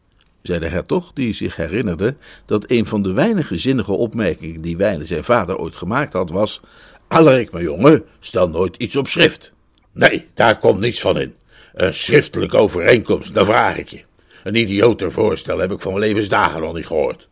zei 0.42 0.58
de 0.58 0.68
hertog, 0.68 1.12
die 1.12 1.32
zich 1.32 1.56
herinnerde 1.56 2.16
dat 2.46 2.64
een 2.70 2.86
van 2.86 3.02
de 3.02 3.12
weinige 3.12 3.58
zinnige 3.58 3.92
opmerkingen 3.92 4.60
die 4.60 4.76
Wijlen 4.76 5.06
zijn 5.06 5.24
vader 5.24 5.58
ooit 5.58 5.76
gemaakt 5.76 6.12
had, 6.12 6.30
was: 6.30 6.60
Allerik, 7.08 7.52
mijn 7.52 7.64
jongen, 7.64 8.04
stel 8.20 8.48
nooit 8.48 8.76
iets 8.76 8.96
op 8.96 9.08
schrift. 9.08 9.54
Nee, 9.96 10.26
daar 10.34 10.58
komt 10.58 10.80
niets 10.80 11.00
van 11.00 11.20
in. 11.20 11.36
Een 11.74 11.94
schriftelijke 11.94 12.56
overeenkomst, 12.56 13.34
dan 13.34 13.44
vraag 13.44 13.78
ik 13.78 13.88
je. 13.88 14.04
Een 14.44 14.54
idioter 14.54 15.12
voorstel 15.12 15.58
heb 15.58 15.72
ik 15.72 15.80
van 15.80 15.92
mijn 15.92 16.04
levensdagen 16.04 16.60
nog 16.60 16.74
niet 16.74 16.86
gehoord. 16.86 17.28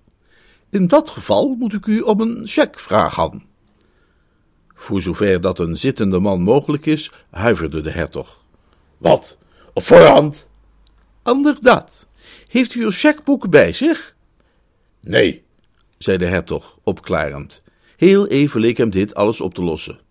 In 0.71 0.87
dat 0.87 1.11
geval 1.11 1.55
moet 1.59 1.73
ik 1.73 1.87
u 1.87 2.01
om 2.01 2.21
een 2.21 2.41
cheque 2.45 2.81
vragen. 2.81 3.45
Voor 4.75 5.01
zover 5.01 5.41
dat 5.41 5.59
een 5.59 5.77
zittende 5.77 6.19
man 6.19 6.41
mogelijk 6.41 6.87
is, 6.87 7.11
huiverde 7.31 7.81
de 7.81 7.91
hertog. 7.91 8.45
Wat? 8.99 9.39
Op 9.73 9.83
voorhand? 9.83 10.51
Inderdaad. 11.25 12.07
Heeft 12.49 12.75
u 12.75 12.83
uw 12.83 12.91
chequeboek 12.91 13.51
bij 13.51 13.73
zich? 13.73 14.15
Nee, 15.01 15.45
zei 15.99 16.19
de 16.19 16.27
hertog, 16.27 16.79
opklarend. 16.83 17.63
Heel 17.97 18.27
even 18.27 18.61
leek 18.61 18.77
hem 18.77 18.91
dit 18.91 19.15
alles 19.15 19.41
op 19.41 19.55
te 19.55 19.63
lossen. 19.63 20.04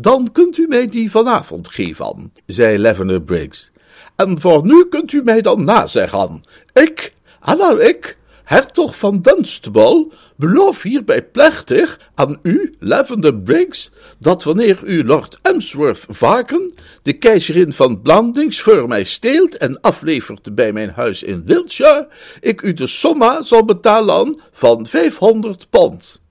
Dan 0.00 0.32
kunt 0.32 0.58
u 0.58 0.66
mij 0.66 0.86
die 0.86 1.10
vanavond 1.10 1.68
geven, 1.68 2.32
zei 2.46 2.78
Lavender 2.78 3.22
Briggs. 3.22 3.70
En 4.16 4.40
voor 4.40 4.66
nu 4.66 4.88
kunt 4.88 5.12
u 5.12 5.22
mij 5.22 5.40
dan 5.42 5.64
nazeggen. 5.64 6.44
Ik, 6.72 7.12
Anna 7.40 7.78
ik, 7.78 8.16
hertog 8.44 8.98
van 8.98 9.20
Dunstable, 9.20 10.06
beloof 10.36 10.82
hierbij 10.82 11.22
plechtig 11.22 12.10
aan 12.14 12.38
u, 12.42 12.74
Lavender 12.78 13.36
Briggs, 13.36 13.90
dat 14.18 14.42
wanneer 14.42 14.80
u 14.84 15.04
Lord 15.04 15.38
Emsworth 15.42 16.06
Varken, 16.08 16.74
de 17.02 17.12
keizerin 17.12 17.72
van 17.72 18.00
Blandings, 18.00 18.60
voor 18.60 18.88
mij 18.88 19.04
steelt 19.04 19.56
en 19.56 19.80
aflevert 19.80 20.54
bij 20.54 20.72
mijn 20.72 20.90
huis 20.90 21.22
in 21.22 21.42
Wiltshire, 21.44 22.08
ik 22.40 22.62
u 22.62 22.74
de 22.74 22.86
somma 22.86 23.42
zal 23.42 23.64
betalen 23.64 24.40
van 24.52 24.86
500 24.86 25.66
pond. 25.70 26.22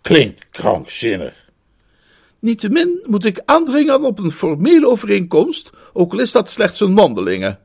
Klinkt 0.00 0.46
krankzinnig. 0.50 1.49
Niettemin 2.40 3.00
moet 3.06 3.24
ik 3.24 3.42
aandringen 3.44 4.04
op 4.04 4.18
een 4.18 4.30
formele 4.30 4.88
overeenkomst, 4.88 5.70
ook 5.92 6.12
al 6.12 6.18
is 6.18 6.32
dat 6.32 6.50
slechts 6.50 6.80
een 6.80 6.92
mondelinge. 6.92 7.58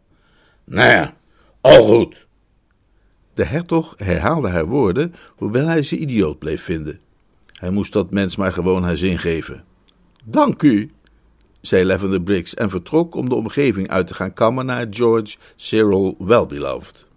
Nou 0.63 0.89
ja, 0.89 1.17
al 1.61 1.85
goed. 1.85 2.27
De 3.33 3.43
hertog 3.45 3.93
herhaalde 3.97 4.49
haar 4.49 4.65
woorden, 4.65 5.15
hoewel 5.35 5.65
hij 5.65 5.81
ze 5.81 5.97
idioot 5.97 6.39
bleef 6.39 6.63
vinden. 6.63 6.99
Hij 7.53 7.69
moest 7.69 7.93
dat 7.93 8.11
mens 8.11 8.35
maar 8.35 8.53
gewoon 8.53 8.83
haar 8.83 8.97
zin 8.97 9.19
geven. 9.19 9.63
Dank 10.23 10.61
u, 10.61 10.91
zei 11.61 11.85
Lavender 11.85 12.21
Briggs 12.21 12.53
en 12.53 12.69
vertrok 12.69 13.15
om 13.15 13.29
de 13.29 13.35
omgeving 13.35 13.89
uit 13.89 14.07
te 14.07 14.13
gaan 14.13 14.33
kammen 14.33 14.65
naar 14.65 14.87
George 14.89 15.37
Cyril 15.55 16.15
Wellbeloved. 16.19 17.07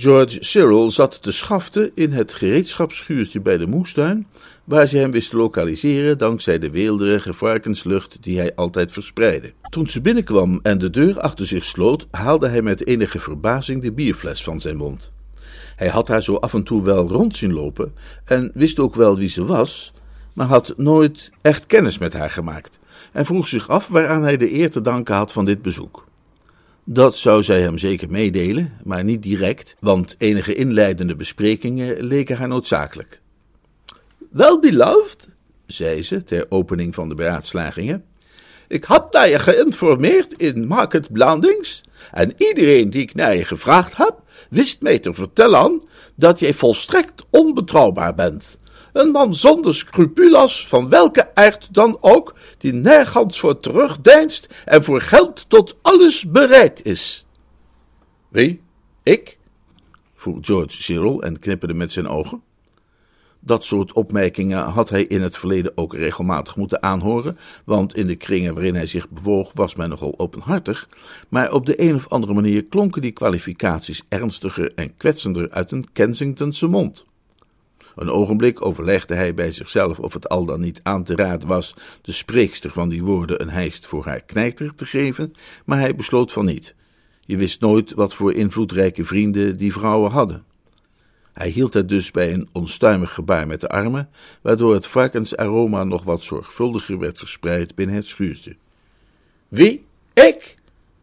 George 0.00 0.36
Cyril 0.40 0.90
zat 0.90 1.22
te 1.22 1.32
schaften 1.32 1.90
in 1.94 2.12
het 2.12 2.34
gereedschapsschuurtje 2.34 3.40
bij 3.40 3.56
de 3.56 3.66
moestuin, 3.66 4.26
waar 4.64 4.86
ze 4.86 4.98
hem 4.98 5.10
wist 5.10 5.30
te 5.30 5.36
lokaliseren 5.36 6.18
dankzij 6.18 6.58
de 6.58 6.70
weelderige 6.70 7.34
varkenslucht 7.34 8.22
die 8.22 8.38
hij 8.38 8.54
altijd 8.54 8.92
verspreidde. 8.92 9.52
Toen 9.70 9.86
ze 9.86 10.00
binnenkwam 10.00 10.60
en 10.62 10.78
de 10.78 10.90
deur 10.90 11.20
achter 11.20 11.46
zich 11.46 11.64
sloot, 11.64 12.06
haalde 12.10 12.48
hij 12.48 12.62
met 12.62 12.86
enige 12.86 13.18
verbazing 13.18 13.82
de 13.82 13.92
bierfles 13.92 14.42
van 14.42 14.60
zijn 14.60 14.76
mond. 14.76 15.12
Hij 15.76 15.88
had 15.88 16.08
haar 16.08 16.22
zo 16.22 16.34
af 16.34 16.54
en 16.54 16.62
toe 16.62 16.82
wel 16.82 17.08
rond 17.08 17.36
zien 17.36 17.52
lopen 17.52 17.94
en 18.24 18.50
wist 18.54 18.78
ook 18.78 18.94
wel 18.94 19.16
wie 19.16 19.28
ze 19.28 19.44
was, 19.44 19.92
maar 20.34 20.46
had 20.46 20.74
nooit 20.76 21.30
echt 21.40 21.66
kennis 21.66 21.98
met 21.98 22.12
haar 22.12 22.30
gemaakt 22.30 22.78
en 23.12 23.26
vroeg 23.26 23.46
zich 23.46 23.68
af 23.68 23.88
waaraan 23.88 24.22
hij 24.22 24.36
de 24.36 24.54
eer 24.54 24.70
te 24.70 24.80
danken 24.80 25.14
had 25.14 25.32
van 25.32 25.44
dit 25.44 25.62
bezoek. 25.62 26.07
Dat 26.90 27.16
zou 27.16 27.42
zij 27.42 27.60
hem 27.60 27.78
zeker 27.78 28.10
meedelen, 28.10 28.72
maar 28.84 29.04
niet 29.04 29.22
direct, 29.22 29.76
want 29.80 30.14
enige 30.18 30.54
inleidende 30.54 31.16
besprekingen 31.16 32.02
leken 32.02 32.36
haar 32.36 32.48
noodzakelijk. 32.48 33.20
Wel, 34.30 34.60
beloved, 34.60 35.28
zei 35.66 36.02
ze 36.02 36.24
ter 36.24 36.46
opening 36.48 36.94
van 36.94 37.08
de 37.08 37.14
beraadslagingen. 37.14 38.04
Ik 38.68 38.84
had 38.84 39.12
naar 39.12 39.28
je 39.28 39.38
geïnformeerd 39.38 40.32
in 40.32 40.66
Market 40.66 41.12
Blandings, 41.12 41.82
en 42.12 42.34
iedereen 42.36 42.90
die 42.90 43.02
ik 43.02 43.14
naar 43.14 43.36
je 43.36 43.44
gevraagd 43.44 43.96
heb, 43.96 44.14
wist 44.50 44.82
mij 44.82 44.98
te 44.98 45.14
vertellen 45.14 45.86
dat 46.14 46.38
jij 46.38 46.54
volstrekt 46.54 47.26
onbetrouwbaar 47.30 48.14
bent. 48.14 48.58
Een 48.92 49.10
man 49.10 49.34
zonder 49.34 49.74
scrupulas, 49.74 50.66
van 50.66 50.88
welke 50.88 51.34
aard 51.34 51.74
dan 51.74 51.98
ook, 52.00 52.34
die 52.58 52.72
nergens 52.72 53.40
voor 53.40 53.60
terugdeinst 53.60 54.48
en 54.64 54.84
voor 54.84 55.00
geld 55.00 55.44
tot 55.48 55.76
alles 55.82 56.30
bereid 56.30 56.84
is. 56.84 57.26
Wie? 58.28 58.60
Ik? 59.02 59.38
vroeg 60.14 60.38
George 60.40 60.82
Cyril 60.82 61.22
en 61.22 61.38
knipperde 61.38 61.74
met 61.74 61.92
zijn 61.92 62.08
ogen. 62.08 62.42
Dat 63.40 63.64
soort 63.64 63.92
opmerkingen 63.92 64.64
had 64.64 64.88
hij 64.88 65.02
in 65.02 65.22
het 65.22 65.36
verleden 65.36 65.72
ook 65.74 65.94
regelmatig 65.94 66.56
moeten 66.56 66.82
aanhoren, 66.82 67.38
want 67.64 67.94
in 67.94 68.06
de 68.06 68.16
kringen 68.16 68.54
waarin 68.54 68.74
hij 68.74 68.86
zich 68.86 69.08
bewoog 69.08 69.52
was 69.54 69.74
men 69.74 69.88
nogal 69.88 70.14
openhartig, 70.16 70.88
maar 71.28 71.52
op 71.52 71.66
de 71.66 71.82
een 71.82 71.94
of 71.94 72.08
andere 72.08 72.32
manier 72.34 72.62
klonken 72.62 73.02
die 73.02 73.12
kwalificaties 73.12 74.02
ernstiger 74.08 74.72
en 74.74 74.96
kwetsender 74.96 75.50
uit 75.50 75.72
een 75.72 75.92
Kensingtonse 75.92 76.66
mond. 76.66 77.04
Een 77.98 78.10
ogenblik 78.10 78.64
overlegde 78.64 79.14
hij 79.14 79.34
bij 79.34 79.52
zichzelf 79.52 79.98
of 79.98 80.12
het 80.12 80.28
al 80.28 80.44
dan 80.44 80.60
niet 80.60 80.80
aan 80.82 81.04
te 81.04 81.16
raden 81.16 81.48
was 81.48 81.74
de 82.02 82.12
spreekster 82.12 82.70
van 82.70 82.88
die 82.88 83.02
woorden 83.02 83.42
een 83.42 83.50
hijst 83.50 83.86
voor 83.86 84.04
haar 84.04 84.20
knijter 84.20 84.74
te 84.74 84.86
geven, 84.86 85.32
maar 85.64 85.78
hij 85.78 85.94
besloot 85.94 86.32
van 86.32 86.44
niet. 86.44 86.74
Je 87.20 87.36
wist 87.36 87.60
nooit 87.60 87.94
wat 87.94 88.14
voor 88.14 88.32
invloedrijke 88.32 89.04
vrienden 89.04 89.56
die 89.56 89.72
vrouwen 89.72 90.10
hadden. 90.10 90.44
Hij 91.32 91.48
hield 91.48 91.74
het 91.74 91.88
dus 91.88 92.10
bij 92.10 92.32
een 92.32 92.48
onstuimig 92.52 93.14
gebaar 93.14 93.46
met 93.46 93.60
de 93.60 93.68
armen, 93.68 94.08
waardoor 94.42 94.74
het 94.74 94.86
varkensaroma 94.86 95.84
nog 95.84 96.04
wat 96.04 96.24
zorgvuldiger 96.24 96.98
werd 96.98 97.18
verspreid 97.18 97.74
binnen 97.74 97.96
het 97.96 98.06
schuurtje. 98.06 98.56
Wie? 99.48 99.84
Ik? 100.14 100.56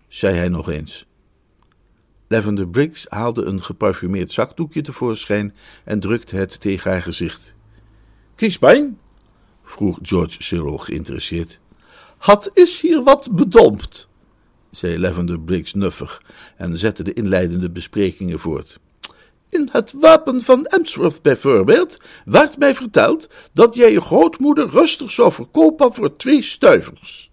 zei 0.08 0.38
hij 0.38 0.50
nog 0.50 0.70
eens. 0.70 1.06
Lavender 2.28 2.68
Briggs 2.68 3.06
haalde 3.10 3.44
een 3.44 3.64
geparfumeerd 3.64 4.32
zakdoekje 4.32 4.82
tevoorschijn 4.82 5.56
en 5.84 6.00
drukte 6.00 6.36
het 6.36 6.62
tegen 6.62 6.92
haar 6.92 7.02
gezicht. 7.02 7.56
Kiespijn? 8.36 9.00
vroeg 9.64 10.00
George 10.02 10.44
Cyril 10.44 10.78
geïnteresseerd. 10.78 11.60
Had 12.18 12.50
is 12.54 12.82
hier 12.82 13.04
wat 13.04 13.32
bedompt? 13.32 14.08
zei 14.72 15.00
Lavender 15.00 15.40
Briggs 15.40 15.74
nuffig 15.74 16.22
en 16.58 16.78
zette 16.78 17.04
de 17.04 17.14
inleidende 17.14 17.72
besprekingen 17.72 18.40
voort. 18.40 18.80
In 19.50 19.70
het 19.72 19.94
wapen 20.00 20.42
van 20.42 20.66
Emsworth 20.66 21.22
bijvoorbeeld 21.22 22.00
werd 22.26 22.58
mij 22.58 22.76
verteld 22.76 23.30
dat 23.54 23.76
jij 23.76 23.92
je 23.92 24.02
grootmoeder 24.02 24.70
rustig 24.70 25.12
zou 25.12 25.32
verkopen 25.32 25.94
voor 25.94 26.16
twee 26.16 26.42
stuivers. 26.42 27.32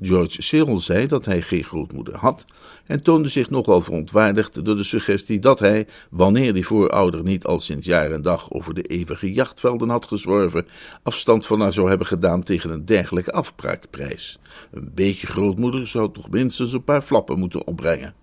George 0.00 0.42
Cyril 0.42 0.80
zei 0.80 1.06
dat 1.06 1.24
hij 1.24 1.42
geen 1.42 1.64
grootmoeder 1.64 2.16
had 2.16 2.44
en 2.86 3.02
toonde 3.02 3.28
zich 3.28 3.50
nogal 3.50 3.80
verontwaardigd 3.80 4.64
door 4.64 4.76
de 4.76 4.84
suggestie 4.84 5.38
dat 5.38 5.58
hij, 5.58 5.86
wanneer 6.10 6.52
die 6.52 6.66
voorouder 6.66 7.22
niet 7.22 7.44
al 7.44 7.60
sinds 7.60 7.86
jaar 7.86 8.10
en 8.10 8.22
dag 8.22 8.50
over 8.50 8.74
de 8.74 8.82
eeuwige 8.82 9.32
jachtvelden 9.32 9.88
had 9.88 10.04
gezworven, 10.04 10.66
afstand 11.02 11.46
van 11.46 11.60
haar 11.60 11.72
zou 11.72 11.88
hebben 11.88 12.06
gedaan 12.06 12.42
tegen 12.42 12.70
een 12.70 12.84
dergelijke 12.84 13.32
afbraakprijs. 13.32 14.38
Een 14.70 14.90
beetje 14.94 15.26
grootmoeder 15.26 15.86
zou 15.86 16.12
toch 16.12 16.30
minstens 16.30 16.72
een 16.72 16.84
paar 16.84 17.02
flappen 17.02 17.38
moeten 17.38 17.66
opbrengen. 17.66 18.14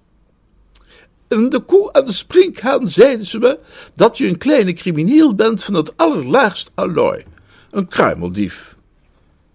In 1.27 1.49
de 1.49 1.60
koe 1.60 1.91
en 1.91 2.05
de 2.05 2.13
sprinkhaan 2.13 2.88
zeiden 2.88 3.25
ze 3.25 3.39
me 3.39 3.60
dat 3.93 4.17
je 4.17 4.27
een 4.27 4.38
kleine 4.38 4.73
crimineel 4.73 5.36
bent 5.36 5.63
van 5.63 5.73
het 5.73 5.97
allerlaagst 5.97 6.71
allooi. 6.75 7.23
Een 7.71 7.88
kruimeldief. 7.88 8.77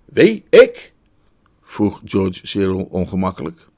Wie, 0.05 0.44
ik? 0.50 0.93
Vroeg 1.75 2.01
George 2.05 2.47
Cyril 2.47 2.89
ongemakkelijk. 2.91 3.69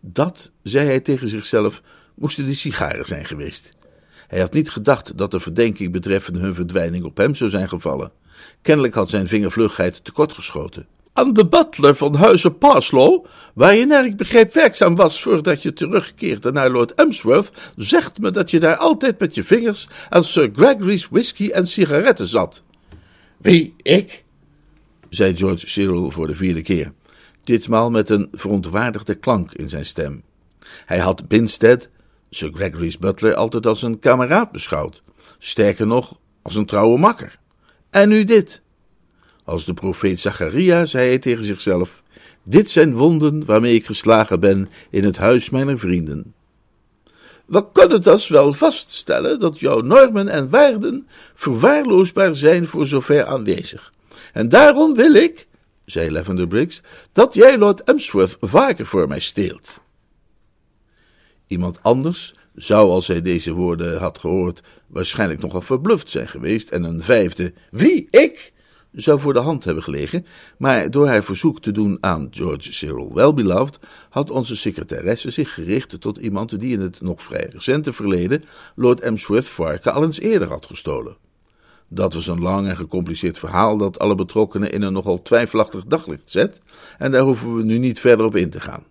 Dat, 0.00 0.50
zei 0.62 0.86
hij 0.86 1.00
tegen 1.00 1.28
zichzelf, 1.28 1.82
moesten 2.14 2.46
die 2.46 2.54
sigaren 2.54 3.06
zijn 3.06 3.24
geweest. 3.24 3.72
Hij 4.26 4.40
had 4.40 4.52
niet 4.52 4.70
gedacht 4.70 5.18
dat 5.18 5.30
de 5.30 5.40
verdenking 5.40 5.92
betreffende 5.92 6.38
hun 6.38 6.54
verdwijning 6.54 7.04
op 7.04 7.16
hem 7.16 7.34
zou 7.34 7.50
zijn 7.50 7.68
gevallen. 7.68 8.12
Kennelijk 8.62 8.94
had 8.94 9.10
zijn 9.10 9.28
vingervlugheid 9.28 10.04
tekortgeschoten. 10.04 10.86
Aan 11.12 11.32
de 11.32 11.46
butler 11.46 11.96
van 11.96 12.14
huizen 12.14 12.58
Parslow, 12.58 13.24
waar 13.54 13.74
je 13.74 13.86
naar 13.86 14.04
ik 14.04 14.16
begreep 14.16 14.52
werkzaam 14.52 14.96
was 14.96 15.22
voordat 15.22 15.62
je 15.62 15.72
terugkeerde 15.72 16.52
naar 16.52 16.70
Lord 16.70 16.94
Emsworth, 16.94 17.72
zegt 17.76 18.18
me 18.18 18.30
dat 18.30 18.50
je 18.50 18.60
daar 18.60 18.76
altijd 18.76 19.18
met 19.18 19.34
je 19.34 19.44
vingers 19.44 19.88
aan 20.08 20.24
Sir 20.24 20.50
Gregory's 20.52 21.08
whisky 21.08 21.48
en 21.48 21.66
sigaretten 21.66 22.26
zat. 22.26 22.62
Wie, 23.36 23.74
ik? 23.82 24.24
zei 25.08 25.36
George 25.36 25.68
Cyril 25.68 26.10
voor 26.10 26.26
de 26.26 26.34
vierde 26.34 26.62
keer 26.62 26.92
ditmaal 27.48 27.90
met 27.90 28.10
een 28.10 28.28
verontwaardigde 28.32 29.14
klank 29.14 29.52
in 29.52 29.68
zijn 29.68 29.86
stem. 29.86 30.22
Hij 30.84 30.98
had 30.98 31.28
Binstead, 31.28 31.88
Sir 32.30 32.50
Gregory's 32.54 32.98
butler, 32.98 33.34
altijd 33.34 33.66
als 33.66 33.82
een 33.82 33.98
kameraad 33.98 34.52
beschouwd, 34.52 35.02
sterker 35.38 35.86
nog, 35.86 36.18
als 36.42 36.54
een 36.54 36.66
trouwe 36.66 36.98
makker. 36.98 37.38
En 37.90 38.08
nu 38.08 38.24
dit. 38.24 38.62
Als 39.44 39.64
de 39.64 39.74
profeet 39.74 40.20
Zacharia 40.20 40.84
zei 40.84 41.08
hij 41.08 41.18
tegen 41.18 41.44
zichzelf: 41.44 42.02
Dit 42.42 42.68
zijn 42.68 42.94
wonden 42.94 43.44
waarmee 43.44 43.74
ik 43.74 43.86
geslagen 43.86 44.40
ben 44.40 44.68
in 44.90 45.04
het 45.04 45.16
huis 45.16 45.50
mijner 45.50 45.78
vrienden. 45.78 46.34
We 47.46 47.72
kunnen 47.72 48.02
dus 48.02 48.28
wel 48.28 48.52
vaststellen 48.52 49.40
dat 49.40 49.58
jouw 49.58 49.80
normen 49.80 50.28
en 50.28 50.50
waarden 50.50 51.06
verwaarloosbaar 51.34 52.36
zijn 52.36 52.66
voor 52.66 52.86
zover 52.86 53.26
aanwezig. 53.26 53.92
En 54.32 54.48
daarom 54.48 54.94
wil 54.94 55.14
ik, 55.14 55.47
zei 55.90 56.10
Lavender 56.10 56.46
Briggs, 56.46 56.82
dat 57.12 57.34
jij 57.34 57.58
Lord 57.58 57.82
Emsworth 57.82 58.36
vaker 58.40 58.86
voor 58.86 59.08
mij 59.08 59.20
steelt. 59.20 59.82
Iemand 61.46 61.82
anders 61.82 62.34
zou, 62.54 62.90
als 62.90 63.06
hij 63.06 63.22
deze 63.22 63.52
woorden 63.52 63.98
had 63.98 64.18
gehoord, 64.18 64.62
waarschijnlijk 64.86 65.40
nogal 65.40 65.60
verbluft 65.60 66.10
zijn 66.10 66.28
geweest 66.28 66.70
en 66.70 66.82
een 66.82 67.02
vijfde, 67.02 67.52
wie, 67.70 68.08
ik, 68.10 68.52
zou 68.92 69.20
voor 69.20 69.32
de 69.32 69.38
hand 69.38 69.64
hebben 69.64 69.82
gelegen, 69.82 70.26
maar 70.58 70.90
door 70.90 71.06
haar 71.06 71.24
verzoek 71.24 71.60
te 71.60 71.70
doen 71.70 71.98
aan 72.00 72.28
George 72.30 72.72
Cyril 72.72 73.14
Wellbeloved, 73.14 73.78
had 74.10 74.30
onze 74.30 74.56
secretaresse 74.56 75.30
zich 75.30 75.54
gericht 75.54 76.00
tot 76.00 76.18
iemand 76.18 76.60
die 76.60 76.72
in 76.72 76.80
het 76.80 77.00
nog 77.00 77.22
vrij 77.22 77.48
recente 77.52 77.92
verleden 77.92 78.44
Lord 78.74 79.00
Emsworth 79.00 79.48
varken 79.48 79.92
al 79.92 80.04
eens 80.04 80.20
eerder 80.20 80.48
had 80.48 80.66
gestolen. 80.66 81.27
Dat 81.88 82.14
was 82.14 82.26
een 82.26 82.40
lang 82.40 82.68
en 82.68 82.76
gecompliceerd 82.76 83.38
verhaal 83.38 83.76
dat 83.76 83.98
alle 83.98 84.14
betrokkenen 84.14 84.72
in 84.72 84.82
een 84.82 84.92
nogal 84.92 85.22
twijfelachtig 85.22 85.84
daglicht 85.84 86.30
zet, 86.30 86.60
en 86.98 87.10
daar 87.10 87.22
hoeven 87.22 87.56
we 87.56 87.62
nu 87.62 87.78
niet 87.78 88.00
verder 88.00 88.26
op 88.26 88.36
in 88.36 88.50
te 88.50 88.60
gaan. 88.60 88.84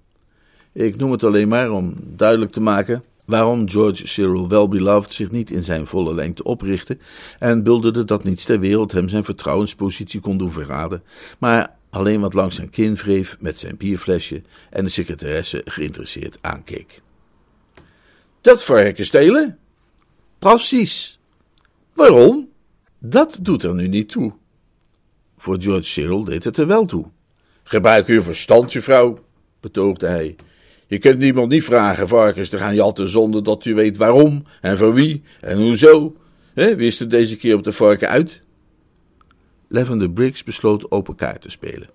Ik 0.72 0.98
noem 0.98 1.12
het 1.12 1.24
alleen 1.24 1.48
maar 1.48 1.72
om 1.72 1.94
duidelijk 2.16 2.52
te 2.52 2.62
maken 2.62 3.04
waarom 3.26 3.70
George 3.70 4.08
Cyril 4.08 4.48
Wellbeloved 4.48 5.14
zich 5.14 5.32
niet 5.32 5.52
in 5.52 5.64
zijn 5.64 5.88
volle 5.88 6.14
lengte 6.14 6.44
oprichtte 6.44 6.98
en 7.40 7.64
bulderde 7.64 8.04
dat 8.06 8.24
niets 8.24 8.46
ter 8.46 8.60
wereld 8.60 8.92
hem 8.92 9.10
zijn 9.10 9.24
vertrouwenspositie 9.24 10.20
kon 10.20 10.38
doen 10.38 10.52
verraden, 10.52 11.04
maar 11.40 11.76
alleen 11.90 12.22
wat 12.22 12.34
langs 12.34 12.56
zijn 12.56 12.70
kin 12.70 12.96
wreef 12.96 13.38
met 13.40 13.58
zijn 13.58 13.78
bierflesje 13.78 14.42
en 14.70 14.84
de 14.84 14.90
secretaresse 14.90 15.62
geïnteresseerd 15.66 16.38
aankeek. 16.42 17.02
Dat 18.42 18.64
varken 18.64 19.06
stelen? 19.06 19.58
Precies. 20.40 21.20
Waarom? 21.94 22.50
Dat 23.00 23.40
doet 23.42 23.64
er 23.64 23.74
nu 23.74 23.88
niet 23.88 24.10
toe. 24.10 24.34
Voor 25.38 25.62
George 25.62 25.88
Cyril 25.88 26.24
deed 26.24 26.44
het 26.44 26.58
er 26.58 26.68
wel 26.68 26.86
toe. 26.86 27.06
Gebruik 27.64 28.08
uw 28.08 28.22
verstand, 28.22 28.72
vrouw, 28.72 29.20
betoogde 29.60 30.08
hij. 30.08 30.36
Je 30.88 30.98
kunt 30.98 31.20
niemand 31.20 31.50
niet 31.50 31.64
vragen 31.64 32.08
varkens 32.08 32.50
te 32.50 32.58
gaan 32.58 32.76
jatten 32.76 33.10
zonder 33.10 33.44
dat 33.44 33.66
u 33.66 33.76
weet 33.76 33.98
waarom 33.98 34.44
en 34.62 34.78
voor 34.78 34.94
wie 34.94 35.24
en 35.42 35.58
hoezo. 35.58 36.16
He, 36.54 36.76
wie 36.76 36.88
is 36.88 37.00
er 37.00 37.10
deze 37.10 37.38
keer 37.38 37.56
op 37.56 37.64
de 37.64 37.74
varken 37.74 38.10
uit? 38.10 38.42
Lavender 39.68 40.12
Briggs 40.12 40.44
besloot 40.44 40.92
open 40.92 41.16
kaart 41.16 41.42
te 41.42 41.50
spelen. 41.50 41.90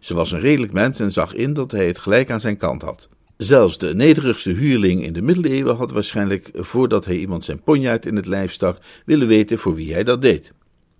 Ze 0.00 0.14
was 0.14 0.32
een 0.32 0.40
redelijk 0.40 0.72
mens 0.72 1.00
en 1.00 1.10
zag 1.10 1.34
in 1.34 1.52
dat 1.52 1.70
hij 1.70 1.86
het 1.86 1.98
gelijk 1.98 2.30
aan 2.30 2.40
zijn 2.40 2.56
kant 2.56 2.82
had. 2.82 3.08
Zelfs 3.42 3.78
de 3.78 3.94
nederigste 3.94 4.50
huurling 4.50 5.04
in 5.04 5.12
de 5.12 5.22
middeleeuwen 5.22 5.76
had 5.76 5.92
waarschijnlijk, 5.92 6.50
voordat 6.54 7.04
hij 7.04 7.16
iemand 7.16 7.44
zijn 7.44 7.62
ponjaard 7.62 8.06
in 8.06 8.16
het 8.16 8.26
lijf 8.26 8.52
stak, 8.52 8.78
willen 9.04 9.26
weten 9.26 9.58
voor 9.58 9.74
wie 9.74 9.92
hij 9.92 10.04
dat 10.04 10.22
deed. 10.22 10.52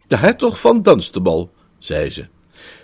De 0.07 0.17
hertog 0.17 0.61
van 0.61 0.83
Dunstable, 0.83 1.49
zei 1.79 2.11
ze. 2.11 2.27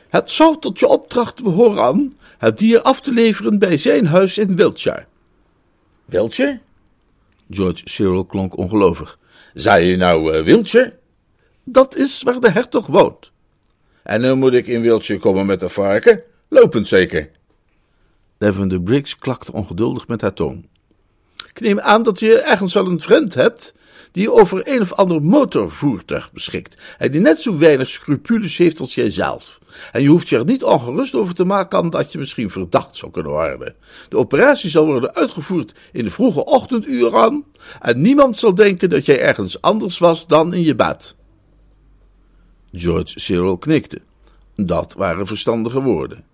Het 0.08 0.30
zou 0.30 0.56
tot 0.60 0.78
je 0.78 0.86
opdracht 0.86 1.42
behoren 1.42 1.82
aan 1.82 2.16
het 2.38 2.58
dier 2.58 2.80
af 2.80 3.00
te 3.00 3.12
leveren 3.12 3.58
bij 3.58 3.76
zijn 3.76 4.06
huis 4.06 4.38
in 4.38 4.56
Wiltshire. 4.56 5.06
Wiltshire? 6.04 6.60
George 7.50 7.82
Cyril 7.84 8.24
klonk 8.24 8.56
ongelovig. 8.56 9.18
Zei 9.54 9.86
je 9.86 9.96
nou 9.96 10.36
uh, 10.36 10.44
Wiltshire? 10.44 10.98
Dat 11.64 11.96
is 11.96 12.22
waar 12.22 12.40
de 12.40 12.50
hertog 12.50 12.86
woont. 12.86 13.30
En 14.02 14.20
nu 14.20 14.34
moet 14.34 14.54
ik 14.54 14.66
in 14.66 14.80
Wiltshire 14.80 15.20
komen 15.20 15.46
met 15.46 15.60
de 15.60 15.68
varken? 15.68 16.22
Lopend 16.48 16.86
zeker. 16.86 17.30
Lavender 18.38 18.80
Briggs 18.80 19.16
klakte 19.16 19.52
ongeduldig 19.52 20.06
met 20.06 20.20
haar 20.20 20.34
tong. 20.34 20.68
Ik 21.48 21.60
neem 21.60 21.80
aan 21.80 22.02
dat 22.02 22.20
je 22.20 22.40
ergens 22.40 22.74
wel 22.74 22.86
een 22.86 23.00
vriend 23.00 23.34
hebt 23.34 23.74
die 24.12 24.32
over 24.32 24.60
een 24.64 24.80
of 24.80 24.92
ander 24.92 25.22
motorvoertuig 25.22 26.32
beschikt 26.32 26.76
en 26.98 27.10
die 27.10 27.20
net 27.20 27.40
zo 27.40 27.58
weinig 27.58 27.88
scrupules 27.88 28.56
heeft 28.56 28.80
als 28.80 28.94
jij 28.94 29.10
zelf. 29.10 29.58
En 29.92 30.02
je 30.02 30.08
hoeft 30.08 30.28
je 30.28 30.38
er 30.38 30.44
niet 30.44 30.64
ongerust 30.64 31.14
over 31.14 31.34
te 31.34 31.44
maken 31.44 31.90
dat 31.90 32.12
je 32.12 32.18
misschien 32.18 32.50
verdacht 32.50 32.96
zou 32.96 33.12
kunnen 33.12 33.32
worden. 33.32 33.74
De 34.08 34.16
operatie 34.16 34.70
zal 34.70 34.86
worden 34.86 35.14
uitgevoerd 35.14 35.74
in 35.92 36.04
de 36.04 36.10
vroege 36.10 36.44
ochtenduren 36.44 37.44
en 37.80 38.00
niemand 38.00 38.36
zal 38.36 38.54
denken 38.54 38.90
dat 38.90 39.04
jij 39.04 39.20
ergens 39.20 39.60
anders 39.60 39.98
was 39.98 40.26
dan 40.26 40.54
in 40.54 40.62
je 40.62 40.74
bed. 40.74 41.16
George 42.72 43.20
Cyril 43.20 43.58
knikte. 43.58 44.00
Dat 44.54 44.94
waren 44.94 45.26
verstandige 45.26 45.82
woorden. 45.82 46.24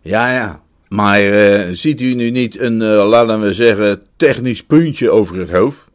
Ja, 0.00 0.32
ja, 0.32 0.62
maar 0.88 1.24
uh, 1.24 1.68
ziet 1.70 2.00
u 2.00 2.14
nu 2.14 2.30
niet 2.30 2.58
een, 2.58 2.80
uh, 2.80 3.08
laten 3.08 3.40
we 3.40 3.52
zeggen, 3.52 4.02
technisch 4.16 4.62
puntje 4.62 5.10
over 5.10 5.36
het 5.38 5.50
hoofd? 5.50 5.90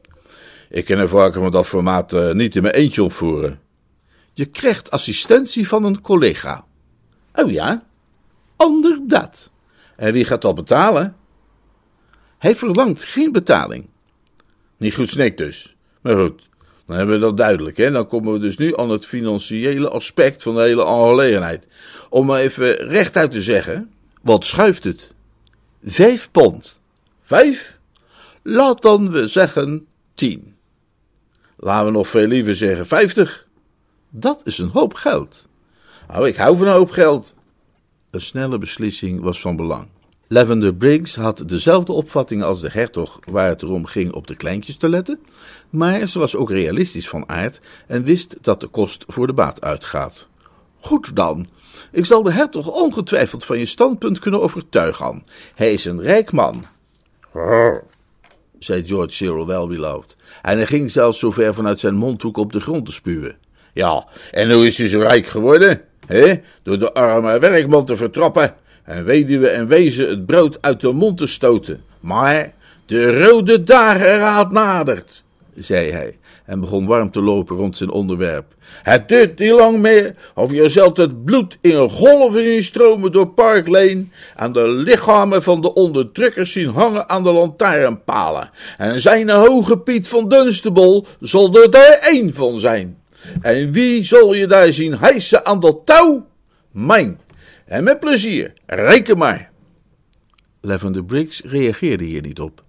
Ik 0.69 0.85
kan 0.85 0.97
een 0.97 1.07
varken 1.07 1.41
van 1.41 1.51
dat 1.51 1.67
formaat 1.67 2.13
uh, 2.13 2.31
niet 2.31 2.55
in 2.55 2.61
mijn 2.61 2.73
eentje 2.73 3.03
opvoeren. 3.03 3.59
Je 4.33 4.45
krijgt 4.45 4.91
assistentie 4.91 5.67
van 5.67 5.83
een 5.83 6.01
collega. 6.01 6.65
Oh 7.33 7.51
ja? 7.51 7.83
Inderdaad. 8.57 9.51
En 9.95 10.13
wie 10.13 10.25
gaat 10.25 10.41
dat 10.41 10.55
betalen? 10.55 11.15
Hij 12.37 12.55
verlangt 12.55 13.03
geen 13.03 13.31
betaling. 13.31 13.87
Niet 14.77 14.95
goed 14.95 15.09
snik 15.09 15.37
dus. 15.37 15.75
Maar 16.01 16.15
goed, 16.15 16.49
dan 16.87 16.97
hebben 16.97 17.15
we 17.15 17.21
dat 17.21 17.37
duidelijk. 17.37 17.77
Hè? 17.77 17.91
Dan 17.91 18.07
komen 18.07 18.33
we 18.33 18.39
dus 18.39 18.57
nu 18.57 18.77
aan 18.77 18.89
het 18.89 19.05
financiële 19.05 19.89
aspect 19.89 20.43
van 20.43 20.55
de 20.55 20.61
hele 20.61 20.85
aangelegenheid. 20.85 21.67
Om 22.09 22.25
maar 22.25 22.39
even 22.39 22.75
rechtuit 22.75 23.31
te 23.31 23.41
zeggen, 23.41 23.92
wat 24.23 24.45
schuift 24.45 24.83
het? 24.83 25.13
Vijf 25.83 26.31
pond. 26.31 26.81
Vijf? 27.21 27.79
Laat 28.41 28.81
dan 28.81 29.11
we 29.11 29.27
zeggen 29.27 29.85
tien. 30.13 30.55
Laten 31.57 31.85
we 31.85 31.91
nog 31.91 32.07
veel 32.07 32.27
liever 32.27 32.55
zeggen 32.55 32.87
vijftig. 32.87 33.47
Dat 34.09 34.41
is 34.43 34.57
een 34.57 34.69
hoop 34.69 34.93
geld. 34.93 35.45
Nou, 36.07 36.27
ik 36.27 36.35
hou 36.35 36.57
van 36.57 36.67
een 36.67 36.73
hoop 36.73 36.91
geld. 36.91 37.33
Een 38.11 38.21
snelle 38.21 38.57
beslissing 38.57 39.21
was 39.21 39.41
van 39.41 39.55
belang. 39.55 39.87
Lavender 40.27 40.75
Briggs 40.75 41.15
had 41.15 41.43
dezelfde 41.49 41.91
opvatting 41.91 42.43
als 42.43 42.61
de 42.61 42.69
hertog 42.71 43.19
waar 43.29 43.47
het 43.47 43.61
erom 43.61 43.85
ging 43.85 44.13
op 44.13 44.27
de 44.27 44.35
kleintjes 44.35 44.77
te 44.77 44.89
letten, 44.89 45.19
maar 45.69 46.07
ze 46.07 46.19
was 46.19 46.35
ook 46.35 46.49
realistisch 46.49 47.09
van 47.09 47.29
aard 47.29 47.59
en 47.87 48.03
wist 48.03 48.37
dat 48.41 48.61
de 48.61 48.67
kost 48.67 49.03
voor 49.07 49.27
de 49.27 49.33
baat 49.33 49.61
uitgaat. 49.61 50.29
Goed 50.83 51.15
dan, 51.15 51.47
ik 51.91 52.05
zal 52.05 52.23
de 52.23 52.31
hertog 52.31 52.67
ongetwijfeld 52.67 53.45
van 53.45 53.59
je 53.59 53.65
standpunt 53.65 54.19
kunnen 54.19 54.41
overtuigen. 54.41 55.23
Hij 55.55 55.73
is 55.73 55.85
een 55.85 56.01
rijk 56.01 56.31
man. 56.31 56.65
zei 58.59 58.85
George 58.85 59.13
Cyril 59.13 59.47
Welbeloved, 59.47 60.15
en 60.41 60.57
hij 60.57 60.65
ging 60.65 60.91
zelfs 60.91 61.19
zover 61.19 61.53
vanuit 61.53 61.79
zijn 61.79 61.95
mondhoek 61.95 62.37
op 62.37 62.51
de 62.53 62.59
grond 62.59 62.85
te 62.85 62.91
spuwen. 62.91 63.37
Ja, 63.73 64.07
en 64.31 64.51
hoe 64.51 64.65
is 64.65 64.77
hij 64.77 64.87
zo 64.87 64.99
rijk 64.99 65.25
geworden? 65.25 65.81
He? 66.05 66.33
Door 66.63 66.79
de 66.79 66.93
arme 66.93 67.39
werkman 67.39 67.85
te 67.85 67.97
vertrappen 67.97 68.55
en 68.83 69.05
weduwe 69.05 69.47
en 69.47 69.67
wezen 69.67 70.09
het 70.09 70.25
brood 70.25 70.57
uit 70.61 70.81
de 70.81 70.91
mond 70.91 71.17
te 71.17 71.27
stoten. 71.27 71.83
Maar 71.99 72.53
de 72.85 73.19
rode 73.19 73.63
dageraad 73.63 74.51
nadert, 74.51 75.23
zei 75.55 75.91
hij 75.91 76.17
en 76.45 76.59
begon 76.59 76.85
warm 76.85 77.11
te 77.11 77.21
lopen 77.21 77.55
rond 77.55 77.77
zijn 77.77 77.89
onderwerp. 77.89 78.55
Het 78.83 79.07
duurt 79.07 79.39
niet 79.39 79.51
lang 79.51 79.77
meer 79.77 80.15
of 80.35 80.51
je 80.51 80.69
zult 80.69 80.97
het 80.97 81.23
bloed 81.23 81.57
in 81.61 81.89
golven 81.89 82.43
zien 82.43 82.63
stromen 82.63 83.11
door 83.11 83.27
Park 83.27 83.67
Lane 83.67 84.05
en 84.35 84.51
de 84.51 84.67
lichamen 84.67 85.43
van 85.43 85.61
de 85.61 85.73
onderdrukkers 85.73 86.51
zien 86.51 86.69
hangen 86.69 87.09
aan 87.09 87.23
de 87.23 87.31
lantaarnpalen. 87.31 88.49
En 88.77 89.01
zijn 89.01 89.29
hoge 89.29 89.77
Piet 89.77 90.07
van 90.07 90.27
Dunstable 90.27 91.03
zal 91.19 91.61
er 91.61 91.71
daar 91.71 91.97
één 92.01 92.33
van 92.33 92.59
zijn. 92.59 93.01
En 93.41 93.71
wie 93.71 94.05
zal 94.05 94.33
je 94.33 94.47
daar 94.47 94.73
zien 94.73 94.97
hijsen 94.97 95.45
aan 95.45 95.59
dat 95.59 95.79
touw? 95.85 96.25
Mijn. 96.71 97.19
En 97.65 97.83
met 97.83 97.99
plezier, 97.99 98.53
reken 98.65 99.17
maar. 99.17 99.51
Lavender 100.61 101.03
Briggs 101.05 101.41
reageerde 101.45 102.03
hier 102.03 102.21
niet 102.21 102.39
op. 102.39 102.63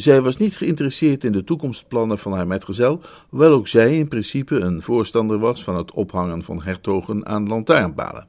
Zij 0.00 0.22
was 0.22 0.36
niet 0.36 0.56
geïnteresseerd 0.56 1.24
in 1.24 1.32
de 1.32 1.44
toekomstplannen 1.44 2.18
van 2.18 2.32
haar 2.32 2.46
metgezel, 2.46 3.00
hoewel 3.28 3.52
ook 3.52 3.68
zij 3.68 3.98
in 3.98 4.08
principe 4.08 4.58
een 4.58 4.82
voorstander 4.82 5.38
was 5.38 5.64
van 5.64 5.76
het 5.76 5.92
ophangen 5.92 6.44
van 6.44 6.62
hertogen 6.62 7.26
aan 7.26 7.48
lantaarnpalen. 7.48 8.28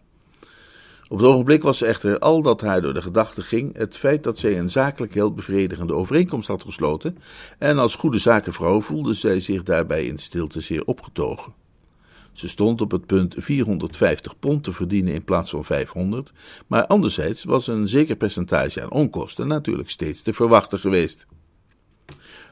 Op 1.07 1.17
het 1.17 1.27
ogenblik 1.27 1.63
was 1.63 1.81
echter 1.81 2.19
al 2.19 2.41
dat 2.41 2.61
haar 2.61 2.81
door 2.81 2.93
de 2.93 3.01
gedachte 3.01 3.41
ging 3.41 3.77
het 3.77 3.97
feit 3.97 4.23
dat 4.23 4.37
zij 4.37 4.59
een 4.59 4.69
zakelijk 4.69 5.13
heel 5.13 5.33
bevredigende 5.33 5.93
overeenkomst 5.93 6.47
had 6.47 6.63
gesloten, 6.63 7.17
en 7.57 7.77
als 7.77 7.95
goede 7.95 8.19
zakenvrouw 8.19 8.81
voelde 8.81 9.13
zij 9.13 9.39
zich 9.39 9.63
daarbij 9.63 10.05
in 10.05 10.17
stilte 10.17 10.61
zeer 10.61 10.85
opgetogen. 10.85 11.53
Ze 12.31 12.47
stond 12.47 12.81
op 12.81 12.91
het 12.91 13.05
punt 13.05 13.35
450 13.37 14.39
pond 14.39 14.63
te 14.63 14.73
verdienen 14.73 15.13
in 15.13 15.23
plaats 15.23 15.49
van 15.49 15.65
500, 15.65 16.33
maar 16.67 16.87
anderzijds 16.87 17.43
was 17.43 17.67
een 17.67 17.87
zeker 17.87 18.15
percentage 18.15 18.81
aan 18.81 18.91
onkosten 18.91 19.47
natuurlijk 19.47 19.89
steeds 19.89 20.21
te 20.21 20.33
verwachten 20.33 20.79
geweest. 20.79 21.27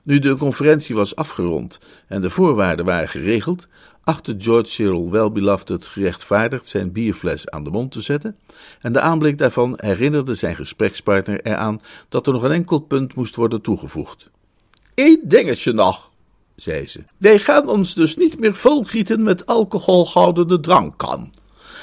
Nu 0.09 0.19
de 0.19 0.35
conferentie 0.37 0.95
was 0.95 1.15
afgerond 1.15 1.79
en 2.07 2.21
de 2.21 2.29
voorwaarden 2.29 2.85
waren 2.85 3.09
geregeld, 3.09 3.67
achtte 4.03 4.35
George 4.37 4.69
Cyril 4.69 5.11
Welbeloved 5.11 5.67
het 5.67 5.87
gerechtvaardigd 5.87 6.67
zijn 6.67 6.91
bierfles 6.91 7.49
aan 7.49 7.63
de 7.63 7.69
mond 7.69 7.91
te 7.91 8.01
zetten, 8.01 8.37
en 8.81 8.93
de 8.93 8.99
aanblik 8.99 9.37
daarvan 9.37 9.79
herinnerde 9.81 10.33
zijn 10.33 10.55
gesprekspartner 10.55 11.41
eraan 11.41 11.81
dat 12.09 12.27
er 12.27 12.33
nog 12.33 12.43
een 12.43 12.51
enkel 12.51 12.79
punt 12.79 13.15
moest 13.15 13.35
worden 13.35 13.61
toegevoegd. 13.61 14.29
Eén 14.95 15.19
dingetje 15.23 15.73
nog, 15.73 16.11
zei 16.55 16.87
ze. 16.87 17.03
Wij 17.17 17.39
gaan 17.39 17.67
ons 17.67 17.93
dus 17.93 18.15
niet 18.15 18.39
meer 18.39 18.55
volgieten 18.55 19.23
met 19.23 19.45
alcoholhoudende 19.45 20.59
drankan. 20.59 21.33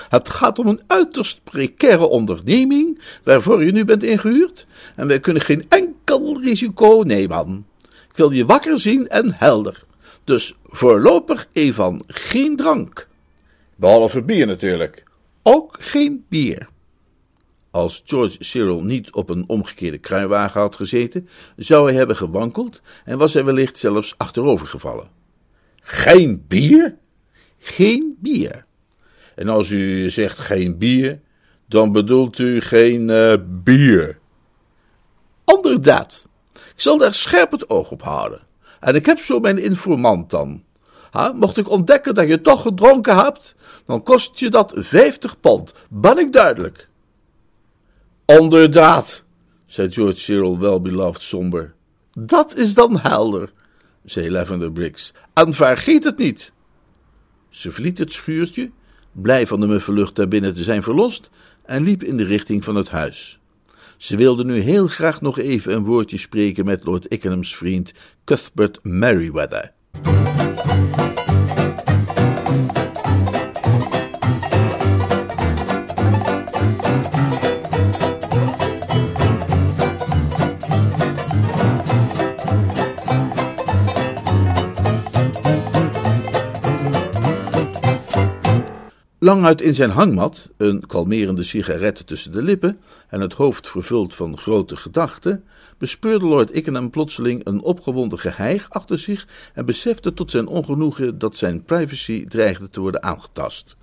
Het 0.09 0.31
gaat 0.31 0.59
om 0.59 0.67
een 0.67 0.83
uiterst 0.87 1.41
precaire 1.45 2.07
onderneming 2.07 3.01
waarvoor 3.23 3.65
je 3.65 3.73
nu 3.73 3.85
bent 3.85 4.03
ingehuurd 4.03 4.67
en 4.97 5.07
wij 5.07 5.21
kunnen 5.21 5.43
geen 5.43 5.65
enkel 5.69 6.41
risico 6.41 7.03
nemen. 7.05 7.67
Ik 8.17 8.23
wil 8.23 8.31
je 8.31 8.45
wakker 8.45 8.79
zien 8.79 9.09
en 9.09 9.35
helder. 9.35 9.85
Dus 10.25 10.55
voorlopig 10.65 11.49
even 11.53 12.05
geen 12.07 12.57
drank. 12.57 13.09
Behalve 13.75 14.23
bier 14.23 14.47
natuurlijk. 14.47 15.03
Ook 15.43 15.77
geen 15.81 16.25
bier. 16.29 16.69
Als 17.71 18.03
George 18.05 18.37
Cyril 18.39 18.83
niet 18.83 19.13
op 19.13 19.29
een 19.29 19.45
omgekeerde 19.47 19.99
kruiwagen 19.99 20.61
had 20.61 20.77
gezeten, 20.77 21.29
zou 21.57 21.87
hij 21.87 21.95
hebben 21.95 22.17
gewankeld 22.17 22.81
en 23.05 23.19
was 23.19 23.35
hij 23.35 23.45
wellicht 23.45 23.79
zelfs 23.79 24.15
achterover 24.17 24.67
gevallen. 24.67 25.11
Geen 25.83 26.45
bier? 26.49 26.97
Geen 27.59 28.17
bier. 28.21 28.65
En 29.35 29.49
als 29.49 29.71
u 29.71 30.11
zegt 30.11 30.39
geen 30.39 30.79
bier, 30.79 31.21
dan 31.67 31.93
bedoelt 31.93 32.39
u 32.39 32.61
geen 32.61 33.09
uh, 33.09 33.35
bier. 33.63 34.19
Inderdaad. 35.45 36.29
Ik 36.77 36.83
zal 36.83 36.99
daar 36.99 37.15
scherp 37.15 37.51
het 37.51 37.71
oog 37.71 37.91
op 37.91 38.03
houden. 38.03 38.41
En 38.81 38.95
ik 38.95 39.07
heb 39.07 39.19
zo 39.19 39.41
mijn 39.41 39.59
informant 39.59 40.31
dan. 40.31 40.65
Ha, 41.11 41.33
mocht 41.33 41.57
ik 41.57 41.71
ontdekken 41.71 42.15
dat 42.15 42.29
je 42.29 42.41
toch 42.41 42.63
gedronken 42.63 43.17
hebt, 43.17 43.55
dan 43.85 44.03
kost 44.03 44.39
je 44.39 44.51
dat 44.51 44.73
vijftig 44.77 45.41
pond. 45.41 45.75
Ben 45.89 46.19
ik 46.19 46.33
duidelijk? 46.33 46.89
Inderdaad, 48.27 49.25
zei 49.67 49.93
George 49.93 50.19
Cyril 50.19 50.59
Welbeloved 50.59 51.23
somber. 51.23 51.75
Dat 52.13 52.57
is 52.57 52.75
dan 52.75 52.99
helder, 52.99 53.53
zei 54.05 54.31
Lavender 54.31 54.73
Briggs. 54.73 55.13
En 55.35 55.55
vergeet 55.55 56.05
het 56.05 56.19
niet. 56.19 56.53
Ze 57.49 57.71
verliet 57.71 57.99
het 57.99 58.13
schuurtje, 58.13 58.71
blij 59.13 59.47
van 59.47 59.61
de 59.61 59.67
muffe 59.67 59.93
lucht 59.93 60.17
daarbinnen 60.17 60.55
te 60.55 60.63
zijn 60.63 60.83
verlost, 60.83 61.31
en 61.65 61.83
liep 61.83 62.03
in 62.03 62.17
de 62.17 62.25
richting 62.25 62.65
van 62.65 62.75
het 62.75 62.89
huis. 62.89 63.39
Ze 63.97 64.17
wilde 64.17 64.45
nu 64.45 64.61
heel 64.61 64.87
graag 64.87 65.21
nog 65.21 65.39
even 65.39 65.75
een 65.75 65.85
woordje 65.85 66.19
spreken 66.19 66.65
met 66.65 66.85
Lord 66.85 67.07
Ickenham's 67.09 67.57
vriend 67.57 67.93
Cuthbert 68.25 68.79
Merryweather. 68.83 69.73
Lang 89.27 89.45
uit 89.45 89.61
in 89.61 89.75
zijn 89.75 89.91
hangmat, 89.91 90.51
een 90.57 90.87
kalmerende 90.87 91.43
sigaret 91.43 92.07
tussen 92.07 92.33
de 92.33 92.43
lippen 92.43 92.79
en 93.09 93.21
het 93.21 93.33
hoofd 93.33 93.69
vervuld 93.69 94.15
van 94.15 94.39
grote 94.39 94.77
gedachten, 94.77 95.45
bespeurde 95.79 96.27
Lord 96.27 96.51
Ickenham 96.51 96.91
plotseling 96.91 97.47
een 97.47 97.61
opgewonden 97.61 98.19
geheig 98.19 98.71
achter 98.71 98.99
zich 98.99 99.27
en 99.55 99.67
besefte 99.67 100.15
tot 100.15 100.31
zijn 100.31 100.47
ongenoegen 100.47 101.19
dat 101.19 101.37
zijn 101.37 101.65
privacy 101.65 102.27
dreigde 102.27 102.69
te 102.71 102.81
worden 102.81 103.03
aangetast. 103.03 103.77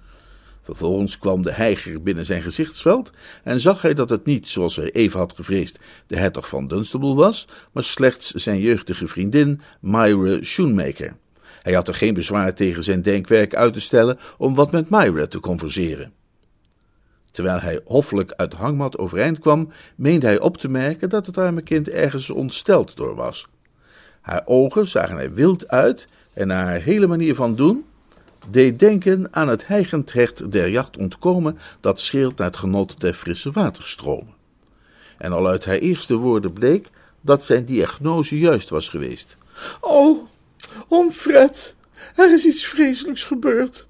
Vervolgens 0.62 1.17
kwam 1.17 1.41
de 1.41 1.51
heiger 1.51 2.01
binnen 2.01 2.25
zijn 2.25 2.41
gezichtsveld 2.41 3.12
en 3.43 3.60
zag 3.60 3.82
hij 3.82 3.93
dat 3.93 4.10
het 4.10 4.25
niet, 4.25 4.47
zoals 4.47 4.75
hij 4.75 4.91
even 4.91 5.19
had 5.19 5.34
gevreesd, 5.36 5.79
de 6.08 6.17
hertog 6.17 6.49
van 6.49 6.67
Dunstable 6.67 7.15
was, 7.15 7.47
maar 7.71 7.84
slechts 7.84 8.32
zijn 8.32 8.60
jeugdige 8.60 9.08
vriendin 9.08 9.62
Myra 9.79 10.38
Schoenmaker. 10.41 11.15
Hij 11.63 11.73
had 11.73 11.88
er 11.88 11.93
geen 11.93 12.13
bezwaar 12.13 12.54
tegen 12.54 12.84
zijn 12.84 13.02
denkwerk 13.02 13.56
uit 13.56 13.73
te 13.73 13.82
stellen 13.82 14.19
om 14.38 14.56
wat 14.56 14.71
met 14.71 14.89
Myra 14.89 15.28
te 15.28 15.39
converseren. 15.39 16.13
Terwijl 17.32 17.60
hij 17.60 17.82
hoffelijk 17.86 18.32
uit 18.32 18.52
de 18.52 18.58
hangmat 18.58 18.97
overeind 18.97 19.39
kwam, 19.39 19.71
meende 19.95 20.26
hij 20.26 20.39
op 20.39 20.58
te 20.58 20.69
merken 20.69 21.10
dat 21.10 21.26
het 21.26 21.38
arme 21.38 21.62
kind 21.62 21.89
ergens 21.89 22.30
ontsteld 22.30 22.95
door 22.95 23.15
was. 23.15 23.47
Haar 24.21 24.41
ogen 24.45 24.88
zagen 24.88 25.17
er 25.17 25.34
wild 25.34 25.67
uit 25.67 26.08
en 26.34 26.49
haar 26.49 26.82
hele 26.82 27.08
manier 27.08 27.36
van 27.36 27.56
doen 27.56 27.86
deed 28.49 28.80
denken 28.80 29.28
aan 29.32 29.47
het 29.47 29.67
heigend 29.67 30.13
der 30.52 30.69
jacht 30.69 30.97
ontkomen 30.97 31.58
dat 31.80 31.99
scheelt 31.99 32.38
naar 32.38 32.47
het 32.47 32.58
genot 32.58 32.99
der 32.99 33.13
frisse 33.13 33.52
waterstromen. 33.52 34.34
En 35.17 35.32
al 35.32 35.47
uit 35.47 35.65
haar 35.65 35.78
eerste 35.78 36.15
woorden 36.15 36.54
bleek 36.54 36.89
dat 37.21 37.43
zijn 37.43 37.65
diagnose 37.65 38.38
juist 38.38 38.69
was 38.69 38.89
geweest. 38.89 39.38
Oh, 39.82 40.28
om 40.88 41.12
Fred, 41.12 41.75
er 42.15 42.33
is 42.33 42.45
iets 42.45 42.65
vreselijks 42.65 43.23
gebeurd. 43.23 43.88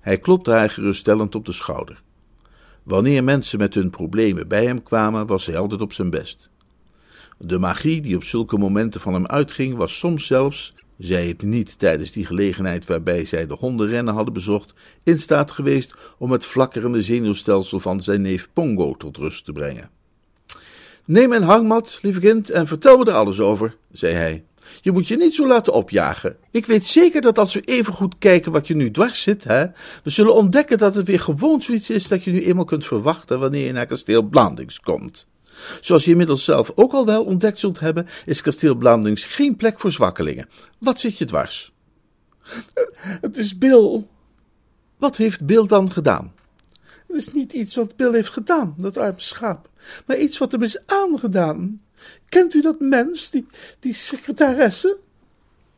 Hij 0.00 0.18
klopte 0.18 0.50
haar 0.50 0.70
geruststellend 0.70 1.34
op 1.34 1.44
de 1.44 1.52
schouder. 1.52 2.02
Wanneer 2.82 3.24
mensen 3.24 3.58
met 3.58 3.74
hun 3.74 3.90
problemen 3.90 4.48
bij 4.48 4.64
hem 4.64 4.82
kwamen, 4.82 5.26
was 5.26 5.46
hij 5.46 5.56
altijd 5.56 5.80
op 5.80 5.92
zijn 5.92 6.10
best. 6.10 6.50
De 7.38 7.58
magie 7.58 8.00
die 8.00 8.16
op 8.16 8.24
zulke 8.24 8.58
momenten 8.58 9.00
van 9.00 9.14
hem 9.14 9.26
uitging, 9.26 9.76
was 9.76 9.98
soms 9.98 10.26
zelfs, 10.26 10.74
zij 10.98 11.26
het 11.26 11.42
niet 11.42 11.78
tijdens 11.78 12.12
die 12.12 12.26
gelegenheid 12.26 12.86
waarbij 12.86 13.24
zij 13.24 13.46
de 13.46 13.54
hondenrennen 13.54 14.14
hadden 14.14 14.34
bezocht, 14.34 14.74
in 15.02 15.18
staat 15.18 15.50
geweest 15.50 15.94
om 16.18 16.30
het 16.30 16.46
flakkerende 16.46 17.02
zenuwstelsel 17.02 17.80
van 17.80 18.00
zijn 18.00 18.22
neef 18.22 18.48
Pongo 18.52 18.94
tot 18.94 19.16
rust 19.16 19.44
te 19.44 19.52
brengen. 19.52 19.90
Neem 21.04 21.32
een 21.32 21.42
hangmat, 21.42 21.98
lieve 22.02 22.20
kind, 22.20 22.50
en 22.50 22.66
vertel 22.66 22.98
me 22.98 23.04
er 23.04 23.12
alles 23.12 23.40
over, 23.40 23.76
zei 23.92 24.14
hij. 24.14 24.44
Je 24.80 24.92
moet 24.92 25.08
je 25.08 25.16
niet 25.16 25.34
zo 25.34 25.46
laten 25.46 25.72
opjagen. 25.72 26.36
Ik 26.50 26.66
weet 26.66 26.84
zeker 26.84 27.20
dat 27.20 27.38
als 27.38 27.54
we 27.54 27.60
even 27.60 27.94
goed 27.94 28.14
kijken 28.18 28.52
wat 28.52 28.66
je 28.66 28.74
nu 28.74 28.90
dwars 28.90 29.22
zit, 29.22 29.44
hè, 29.44 29.66
we 30.02 30.10
zullen 30.10 30.34
ontdekken 30.34 30.78
dat 30.78 30.94
het 30.94 31.06
weer 31.06 31.20
gewoon 31.20 31.62
zoiets 31.62 31.90
is 31.90 32.08
dat 32.08 32.24
je 32.24 32.30
nu 32.30 32.44
eenmaal 32.44 32.64
kunt 32.64 32.86
verwachten 32.86 33.40
wanneer 33.40 33.66
je 33.66 33.72
naar 33.72 33.86
kasteel 33.86 34.22
Blandings 34.22 34.80
komt. 34.80 35.26
Zoals 35.80 36.04
je 36.04 36.10
inmiddels 36.10 36.44
zelf 36.44 36.72
ook 36.74 36.92
al 36.92 37.06
wel 37.06 37.24
ontdekt 37.24 37.58
zult 37.58 37.80
hebben, 37.80 38.06
is 38.26 38.42
kasteel 38.42 38.74
Blandings 38.74 39.24
geen 39.24 39.56
plek 39.56 39.80
voor 39.80 39.92
zwakkelingen. 39.92 40.48
Wat 40.78 41.00
zit 41.00 41.18
je 41.18 41.24
dwars? 41.24 41.72
Het 43.20 43.36
is 43.36 43.58
Bill. 43.58 44.06
Wat 44.98 45.16
heeft 45.16 45.46
Bill 45.46 45.66
dan 45.66 45.92
gedaan? 45.92 46.32
Het 47.06 47.16
is 47.16 47.32
niet 47.32 47.52
iets 47.52 47.74
wat 47.74 47.96
Bill 47.96 48.12
heeft 48.12 48.32
gedaan, 48.32 48.74
dat 48.76 48.96
arme 48.96 49.14
schaap, 49.16 49.68
maar 50.06 50.18
iets 50.18 50.38
wat 50.38 50.52
hem 50.52 50.62
is 50.62 50.86
aangedaan. 50.86 51.80
Kent 52.28 52.54
u 52.54 52.62
dat 52.62 52.80
mens, 52.80 53.30
die, 53.30 53.46
die 53.80 53.94
secretaresse? 53.94 54.96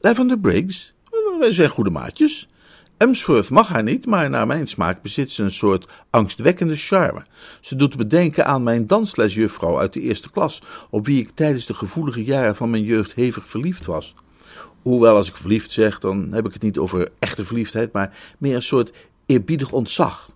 Lavender 0.01 0.39
Briggs? 0.39 0.93
Wij 1.39 1.53
zijn 1.53 1.69
goede 1.69 1.91
maatjes. 1.91 2.49
Emsworth 2.97 3.51
mag 3.51 3.69
haar 3.69 3.83
niet, 3.83 4.07
maar 4.07 4.31
naar 4.31 4.47
mijn 4.47 4.69
smaak 4.69 5.03
bezit 5.03 5.31
ze 5.31 5.43
een 5.43 5.53
soort 5.53 5.87
angstwekkende 6.11 6.77
charme. 6.77 7.25
Ze 7.61 7.77
doet 7.77 7.97
bedenken 7.97 8.47
aan 8.47 8.63
mijn 8.63 8.87
danslesjuffrouw 8.87 9.79
uit 9.79 9.93
de 9.93 10.01
eerste 10.01 10.31
klas, 10.31 10.63
op 10.91 11.07
wie 11.07 11.21
ik 11.21 11.31
tijdens 11.31 11.67
de 11.67 11.75
gevoelige 11.75 12.25
jaren 12.25 12.57
van 12.57 12.71
mijn 12.71 12.83
jeugd 12.83 13.15
hevig 13.15 13.49
verliefd 13.49 13.87
was. 13.87 14.15
Hoewel, 14.83 15.17
als 15.17 15.29
ik 15.29 15.37
verliefd 15.37 15.71
zeg, 15.71 15.99
dan 15.99 16.33
heb 16.33 16.47
ik 16.47 16.53
het 16.53 16.63
niet 16.63 16.79
over 16.79 17.09
echte 17.19 17.45
verliefdheid, 17.45 17.93
maar 17.93 18.17
meer 18.39 18.55
een 18.55 18.63
soort 18.63 18.93
eerbiedig 19.27 19.73
ontzag. 19.73 20.31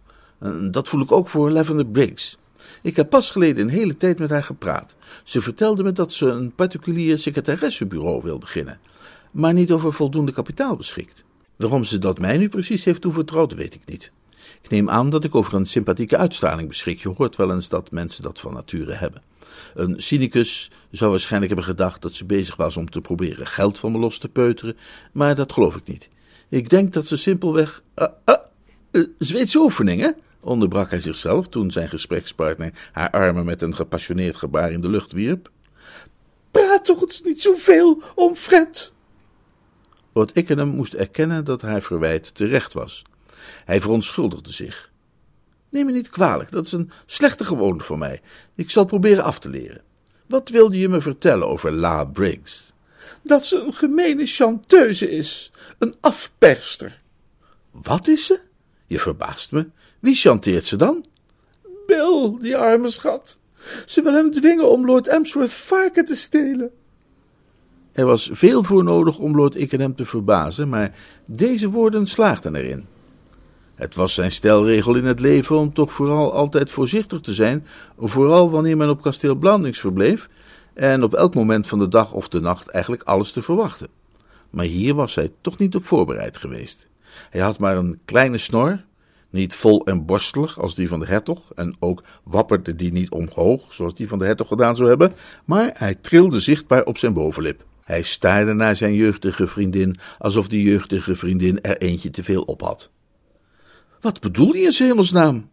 Dat 0.70 0.88
voel 0.88 1.01
ik 1.01 1.12
ook 1.12 1.29
voor 1.29 1.51
Lavender 1.51 1.87
Briggs. 1.87 2.38
Ik 2.87 2.96
heb 2.96 3.11
pas 3.11 3.31
geleden 3.31 3.64
een 3.64 3.75
hele 3.75 3.96
tijd 3.96 4.18
met 4.18 4.31
haar 4.31 4.42
gepraat. 4.42 4.94
Ze 5.25 5.40
vertelde 5.40 5.83
me 5.83 5.92
dat 5.92 6.12
ze 6.12 6.27
een 6.27 6.55
particulier 6.55 7.18
secretaressebureau 7.18 8.22
wil 8.22 8.38
beginnen, 8.38 8.79
maar 9.33 9.53
niet 9.53 9.70
over 9.70 9.92
voldoende 9.92 10.33
kapitaal 10.33 10.77
beschikt. 10.77 11.25
Waarom 11.57 11.85
ze 11.85 11.99
dat 11.99 12.18
mij 12.18 12.37
nu 12.37 12.49
precies 12.49 12.85
heeft 12.85 13.01
toevertrouwd, 13.01 13.55
weet 13.55 13.75
ik 13.75 13.81
niet. 13.85 14.12
Ik 14.62 14.70
neem 14.70 14.90
aan 14.90 15.11
dat 15.11 15.25
ik 15.25 15.35
over 15.35 15.55
een 15.55 15.66
sympathieke 15.66 16.16
uitstraling 16.16 16.68
beschik. 16.68 16.99
Je 16.99 17.09
hoort 17.09 17.37
wel 17.37 17.53
eens 17.53 17.68
dat 17.68 17.90
mensen 17.90 18.22
dat 18.22 18.40
van 18.40 18.53
nature 18.53 18.92
hebben. 18.92 19.22
Een 19.75 19.94
cynicus 20.03 20.70
zou 20.90 21.11
waarschijnlijk 21.11 21.53
hebben 21.53 21.70
gedacht 21.70 22.03
dat 22.03 22.14
ze 22.14 22.25
bezig 22.25 22.57
was 22.57 22.77
om 22.77 22.90
te 22.90 23.01
proberen 23.01 23.46
geld 23.46 23.79
van 23.79 23.92
me 23.92 23.99
los 23.99 24.18
te 24.18 24.29
peuteren, 24.29 24.77
maar 25.12 25.35
dat 25.35 25.53
geloof 25.53 25.77
ik 25.77 25.87
niet. 25.87 26.09
Ik 26.49 26.68
denk 26.68 26.92
dat 26.92 27.07
ze 27.07 27.16
simpelweg. 27.16 27.83
Uh, 27.96 28.07
uh, 28.92 29.05
Zweedse 29.18 29.59
oefeningen? 29.59 30.16
Onderbrak 30.46 30.90
hij 30.90 31.00
zichzelf 31.00 31.48
toen 31.48 31.70
zijn 31.70 31.88
gesprekspartner 31.88 32.88
haar 32.92 33.11
armen 33.11 33.44
met 33.44 33.62
een 33.62 33.74
gepassioneerd 33.74 34.37
gebaar 34.37 34.72
in 34.72 34.80
de 34.80 34.88
lucht 34.88 35.12
wierp. 35.12 35.50
Praat 36.50 36.85
toch 36.85 37.00
eens 37.00 37.22
niet 37.22 37.42
zoveel 37.42 38.02
om 38.14 38.35
Fred. 38.35 38.92
Lord 40.12 40.37
Ickenham 40.37 40.68
moest 40.68 40.94
erkennen 40.94 41.44
dat 41.44 41.62
haar 41.62 41.82
verwijt 41.82 42.35
terecht 42.35 42.72
was. 42.72 43.02
Hij 43.64 43.80
verontschuldigde 43.80 44.52
zich. 44.52 44.90
Neem 45.68 45.87
me 45.87 45.92
niet 45.92 46.09
kwalijk, 46.09 46.50
dat 46.50 46.64
is 46.64 46.72
een 46.72 46.90
slechte 47.06 47.44
gewoonte 47.44 47.85
van 47.85 47.98
mij. 47.98 48.20
Ik 48.54 48.70
zal 48.70 48.85
proberen 48.85 49.24
af 49.24 49.38
te 49.38 49.48
leren. 49.48 49.82
Wat 50.26 50.48
wilde 50.48 50.78
je 50.78 50.88
me 50.88 51.00
vertellen 51.00 51.48
over 51.48 51.72
La 51.72 52.04
Briggs? 52.04 52.72
Dat 53.22 53.44
ze 53.44 53.56
een 53.61 53.74
gemene 53.74 54.26
chanteuse 54.26 55.11
is, 55.11 55.52
een 55.78 55.94
afperster. 56.00 57.00
Wat 57.70 58.09
is 58.09 58.26
ze? 58.26 58.40
Je 58.87 58.98
verbaast 58.98 59.52
me. 59.52 59.68
Wie 60.07 60.14
chanteert 60.14 60.64
ze 60.64 60.77
dan? 60.77 61.05
Bill, 61.87 62.37
die 62.40 62.57
arme 62.57 62.90
schat. 62.90 63.38
Ze 63.87 64.03
wil 64.03 64.12
hem 64.12 64.31
dwingen 64.31 64.71
om 64.71 64.87
Lord 64.87 65.07
Emsworth 65.07 65.53
varken 65.53 66.05
te 66.05 66.14
stelen. 66.14 66.71
Er 67.92 68.07
was 68.07 68.31
veel 68.33 68.62
voor 68.62 68.85
nodig 68.85 69.19
om 69.19 69.37
Lord 69.37 69.55
Ickenham 69.55 69.95
te 69.95 70.05
verbazen, 70.05 70.69
maar 70.69 70.95
deze 71.25 71.71
woorden 71.71 72.07
slaagden 72.07 72.55
erin. 72.55 72.87
Het 73.75 73.95
was 73.95 74.14
zijn 74.14 74.33
stelregel 74.33 74.95
in 74.95 75.05
het 75.05 75.21
leven 75.21 75.57
om 75.57 75.75
toch 75.75 75.92
vooral 75.92 76.33
altijd 76.33 76.71
voorzichtig 76.71 77.21
te 77.21 77.35
zijn, 77.35 77.66
vooral 77.99 78.51
wanneer 78.51 78.77
men 78.77 78.90
op 78.90 79.03
kasteel 79.03 79.35
Blandings 79.35 79.81
verbleef, 79.81 80.29
en 80.75 81.03
op 81.03 81.14
elk 81.14 81.35
moment 81.35 81.66
van 81.66 81.79
de 81.79 81.88
dag 81.88 82.12
of 82.12 82.29
de 82.29 82.40
nacht 82.40 82.69
eigenlijk 82.69 83.03
alles 83.03 83.33
te 83.33 83.42
verwachten. 83.42 83.88
Maar 84.51 84.64
hier 84.64 84.95
was 84.95 85.14
hij 85.14 85.33
toch 85.40 85.59
niet 85.59 85.75
op 85.75 85.85
voorbereid 85.85 86.37
geweest. 86.37 86.88
Hij 87.31 87.40
had 87.40 87.59
maar 87.59 87.77
een 87.77 87.99
kleine 88.05 88.38
snor, 88.38 88.85
niet 89.37 89.55
vol 89.55 89.85
en 89.85 90.05
borstelig 90.05 90.61
als 90.61 90.75
die 90.75 90.88
van 90.88 91.01
de 91.01 91.07
hertog, 91.07 91.53
en 91.55 91.77
ook 91.79 92.03
wapperde 92.25 92.75
die 92.75 92.92
niet 92.92 93.11
omhoog, 93.11 93.72
zoals 93.75 93.94
die 93.94 94.09
van 94.09 94.18
de 94.18 94.25
hertog 94.25 94.49
gedaan 94.49 94.77
zou 94.77 94.88
hebben, 94.88 95.12
maar 95.44 95.70
hij 95.75 95.94
trilde 95.94 96.40
zichtbaar 96.40 96.85
op 96.85 96.99
zijn 96.99 97.12
bovenlip. 97.12 97.64
Hij 97.85 98.03
staarde 98.03 98.53
naar 98.53 98.77
zijn 98.77 98.94
jeugdige 98.94 99.46
vriendin, 99.46 99.96
alsof 100.18 100.49
die 100.49 100.62
jeugdige 100.62 101.16
vriendin 101.16 101.61
er 101.61 101.79
eentje 101.79 102.11
te 102.11 102.25
veel 102.25 102.42
op 102.42 102.61
had. 102.61 102.90
Wat 104.01 104.20
bedoel 104.20 104.55
je 104.55 104.62
in 104.62 104.87
hemelsnaam? 104.87 105.51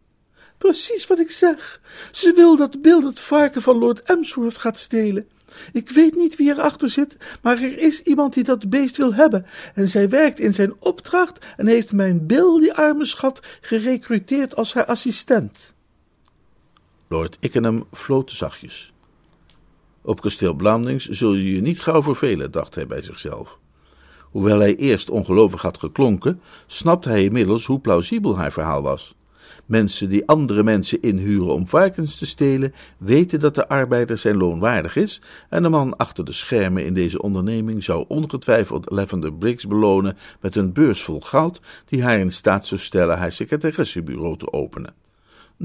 Precies 0.58 1.08
wat 1.08 1.19
ik 1.19 1.32
zeg. 1.32 1.82
Ze 2.12 2.34
wil 2.36 2.58
dat 2.58 2.82
Bill 2.82 3.06
het 3.06 3.19
varken 3.19 3.62
van 3.62 3.78
Lord 3.78 4.00
Emsworth 4.00 4.58
gaat 4.58 4.78
stelen. 4.78 5.28
Ik 5.72 5.89
weet 5.89 6.16
niet 6.16 6.36
wie 6.36 6.50
erachter 6.50 6.89
zit, 6.89 7.18
maar 7.42 7.62
er 7.62 7.78
is 7.78 8.02
iemand 8.02 8.34
die 8.34 8.44
dat 8.44 8.70
beest 8.70 8.98
wil 8.98 9.13
hebben. 9.13 9.46
En 9.74 9.88
zij 9.88 10.10
werkt 10.10 10.39
in 10.39 10.54
zijn 10.54 10.74
opdracht 10.80 11.46
en 11.58 11.68
heeft 11.68 11.92
mijn 11.92 12.26
Bill, 12.26 12.60
die 12.60 12.74
arme 12.74 13.06
schat, 13.06 13.39
gerecruiteerd 13.62 14.56
als 14.56 14.74
haar 14.74 14.86
assistent. 14.86 15.74
Lord 17.08 17.38
Ickenham 17.39 17.88
floot 17.92 18.32
zachtjes. 18.32 18.94
Op 20.02 20.22
kasteel 20.22 20.54
Blandings 20.54 21.08
zul 21.10 21.34
je 21.34 21.56
je 21.56 21.62
niet 21.62 21.82
gauw 21.82 22.02
vervelen, 22.02 22.52
dacht 22.52 22.76
hij 22.76 22.88
bij 22.88 23.02
zichzelf. 23.02 23.60
Hoewel 24.22 24.60
hij 24.60 24.76
eerst 24.76 25.10
ongelovig 25.10 25.62
had 25.62 25.78
geklonken, 25.78 26.39
snapte 26.68 27.10
hij 27.10 27.24
inmiddels 27.24 27.66
hoe 27.66 27.80
plausibel 27.80 28.38
haar 28.38 28.52
verhaal 28.52 28.82
was. 28.82 29.16
Mensen 29.73 30.09
die 30.09 30.27
andere 30.27 30.63
mensen 30.63 31.01
inhuren 31.01 31.53
om 31.53 31.67
varkens 31.67 32.17
te 32.17 32.25
stelen, 32.25 32.73
weten 32.97 33.39
dat 33.39 33.55
de 33.55 33.67
arbeider 33.67 34.17
zijn 34.17 34.38
loon 34.38 34.59
waardig 34.59 34.95
is, 34.95 35.21
en 35.49 35.63
de 35.63 35.69
man 35.69 35.97
achter 35.97 36.25
de 36.25 36.33
schermen 36.33 36.86
in 36.86 36.93
deze 36.93 37.21
onderneming 37.21 37.83
zou 37.83 38.05
ongetwijfeld 38.07 38.91
Lavender 38.91 39.33
Briggs 39.33 39.67
belonen 39.67 40.17
met 40.41 40.55
een 40.55 40.73
beurs 40.73 41.01
vol 41.01 41.21
goud, 41.21 41.62
die 41.86 42.03
haar 42.03 42.19
in 42.19 42.31
staat 42.31 42.65
zou 42.65 42.81
stellen 42.81 43.17
haar 43.17 43.31
secretaressebureau 43.31 44.38
te 44.38 44.53
openen. 44.53 45.03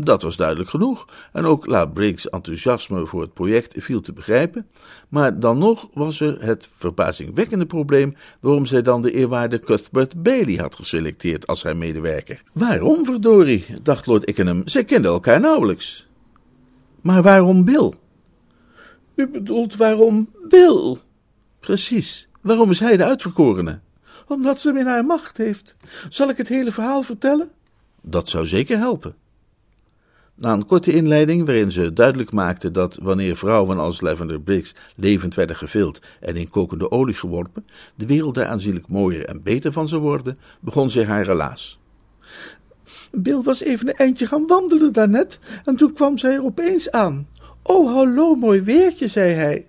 Dat 0.00 0.22
was 0.22 0.37
duidelijk 0.37 0.70
genoeg, 0.70 1.04
en 1.32 1.44
ook 1.44 1.66
La 1.66 1.87
Briggs' 1.87 2.28
enthousiasme 2.28 3.06
voor 3.06 3.20
het 3.20 3.34
project 3.34 3.74
viel 3.76 4.00
te 4.00 4.12
begrijpen, 4.12 4.66
maar 5.08 5.40
dan 5.40 5.58
nog 5.58 5.88
was 5.92 6.20
er 6.20 6.42
het 6.42 6.68
verbazingwekkende 6.76 7.66
probleem 7.66 8.14
waarom 8.40 8.66
zij 8.66 8.82
dan 8.82 9.02
de 9.02 9.12
eerwaarde 9.12 9.58
Cuthbert 9.58 10.22
Bailey 10.22 10.54
had 10.54 10.74
geselecteerd 10.74 11.46
als 11.46 11.62
haar 11.62 11.76
medewerker. 11.76 12.42
Waarom, 12.52 13.04
verdorie, 13.04 13.66
dacht 13.82 14.06
Lord 14.06 14.28
Ickenham, 14.28 14.62
zij 14.64 14.84
kenden 14.84 15.11
elkaar 15.11 15.40
nauwelijks. 15.40 16.06
Maar 17.00 17.22
waarom 17.22 17.64
Bill? 17.64 17.92
U 19.14 19.28
bedoelt 19.28 19.76
waarom 19.76 20.28
Bill? 20.48 20.96
Precies, 21.61 22.28
waarom 22.40 22.70
is 22.70 22.80
hij 22.80 22.96
de 22.96 23.04
uitverkorene? 23.04 23.80
Omdat 24.26 24.61
ze 24.61 24.68
hem 24.68 24.76
in 24.76 24.87
haar 24.87 25.04
macht 25.04 25.37
heeft. 25.37 25.76
Zal 26.08 26.28
ik 26.28 26.37
het 26.37 26.48
hele 26.48 26.72
verhaal 26.72 27.02
vertellen? 27.02 27.50
Dat 28.02 28.28
zou 28.28 28.46
zeker 28.46 28.78
helpen. 28.78 29.14
Na 30.40 30.53
een 30.53 30.66
korte 30.66 30.92
inleiding, 30.92 31.46
waarin 31.46 31.70
ze 31.70 31.92
duidelijk 31.92 32.33
maakte 32.33 32.70
dat 32.70 32.98
wanneer 33.03 33.37
vrouwen 33.37 33.79
als 33.79 34.01
Lavender 34.01 34.40
Briggs 34.40 34.74
levend 34.96 35.35
werden 35.35 35.57
gevild 35.57 36.01
en 36.20 36.37
in 36.37 36.51
kokende 36.51 36.90
olie 36.90 37.14
geworpen, 37.14 37.66
de 37.94 38.07
wereld 38.07 38.35
daar 38.35 38.46
aanzienlijk 38.46 38.88
mooier 38.88 39.24
en 39.24 39.42
beter 39.42 39.72
van 39.72 39.88
zou 39.88 40.03
worden, 40.03 40.37
begon 40.61 40.90
zij 40.90 41.05
haar 41.05 41.24
relaas. 41.24 41.79
Bill 43.12 43.42
was 43.42 43.62
even 43.62 43.88
een 43.88 43.94
eindje 43.94 44.27
gaan 44.27 44.46
wandelen 44.46 44.92
daarnet 44.92 45.38
en 45.64 45.77
toen 45.77 45.92
kwam 45.92 46.18
zij 46.18 46.33
er 46.33 46.44
opeens 46.44 46.90
aan. 46.90 47.29
Oh, 47.62 47.92
hallo, 47.92 48.35
mooi 48.35 48.62
weertje, 48.62 49.09
zei 49.09 49.33
hij. 49.33 49.66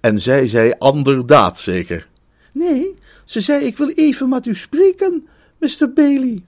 En 0.00 0.20
zij 0.20 0.48
zei 0.48 0.72
anderdaad 0.78 1.60
zeker. 1.60 2.08
Nee, 2.52 2.94
ze 3.24 3.40
zei 3.40 3.64
ik 3.64 3.76
wil 3.76 3.88
even 3.88 4.28
met 4.28 4.46
u 4.46 4.54
spreken, 4.54 5.26
Mr. 5.58 5.92
Bailey. 5.94 6.42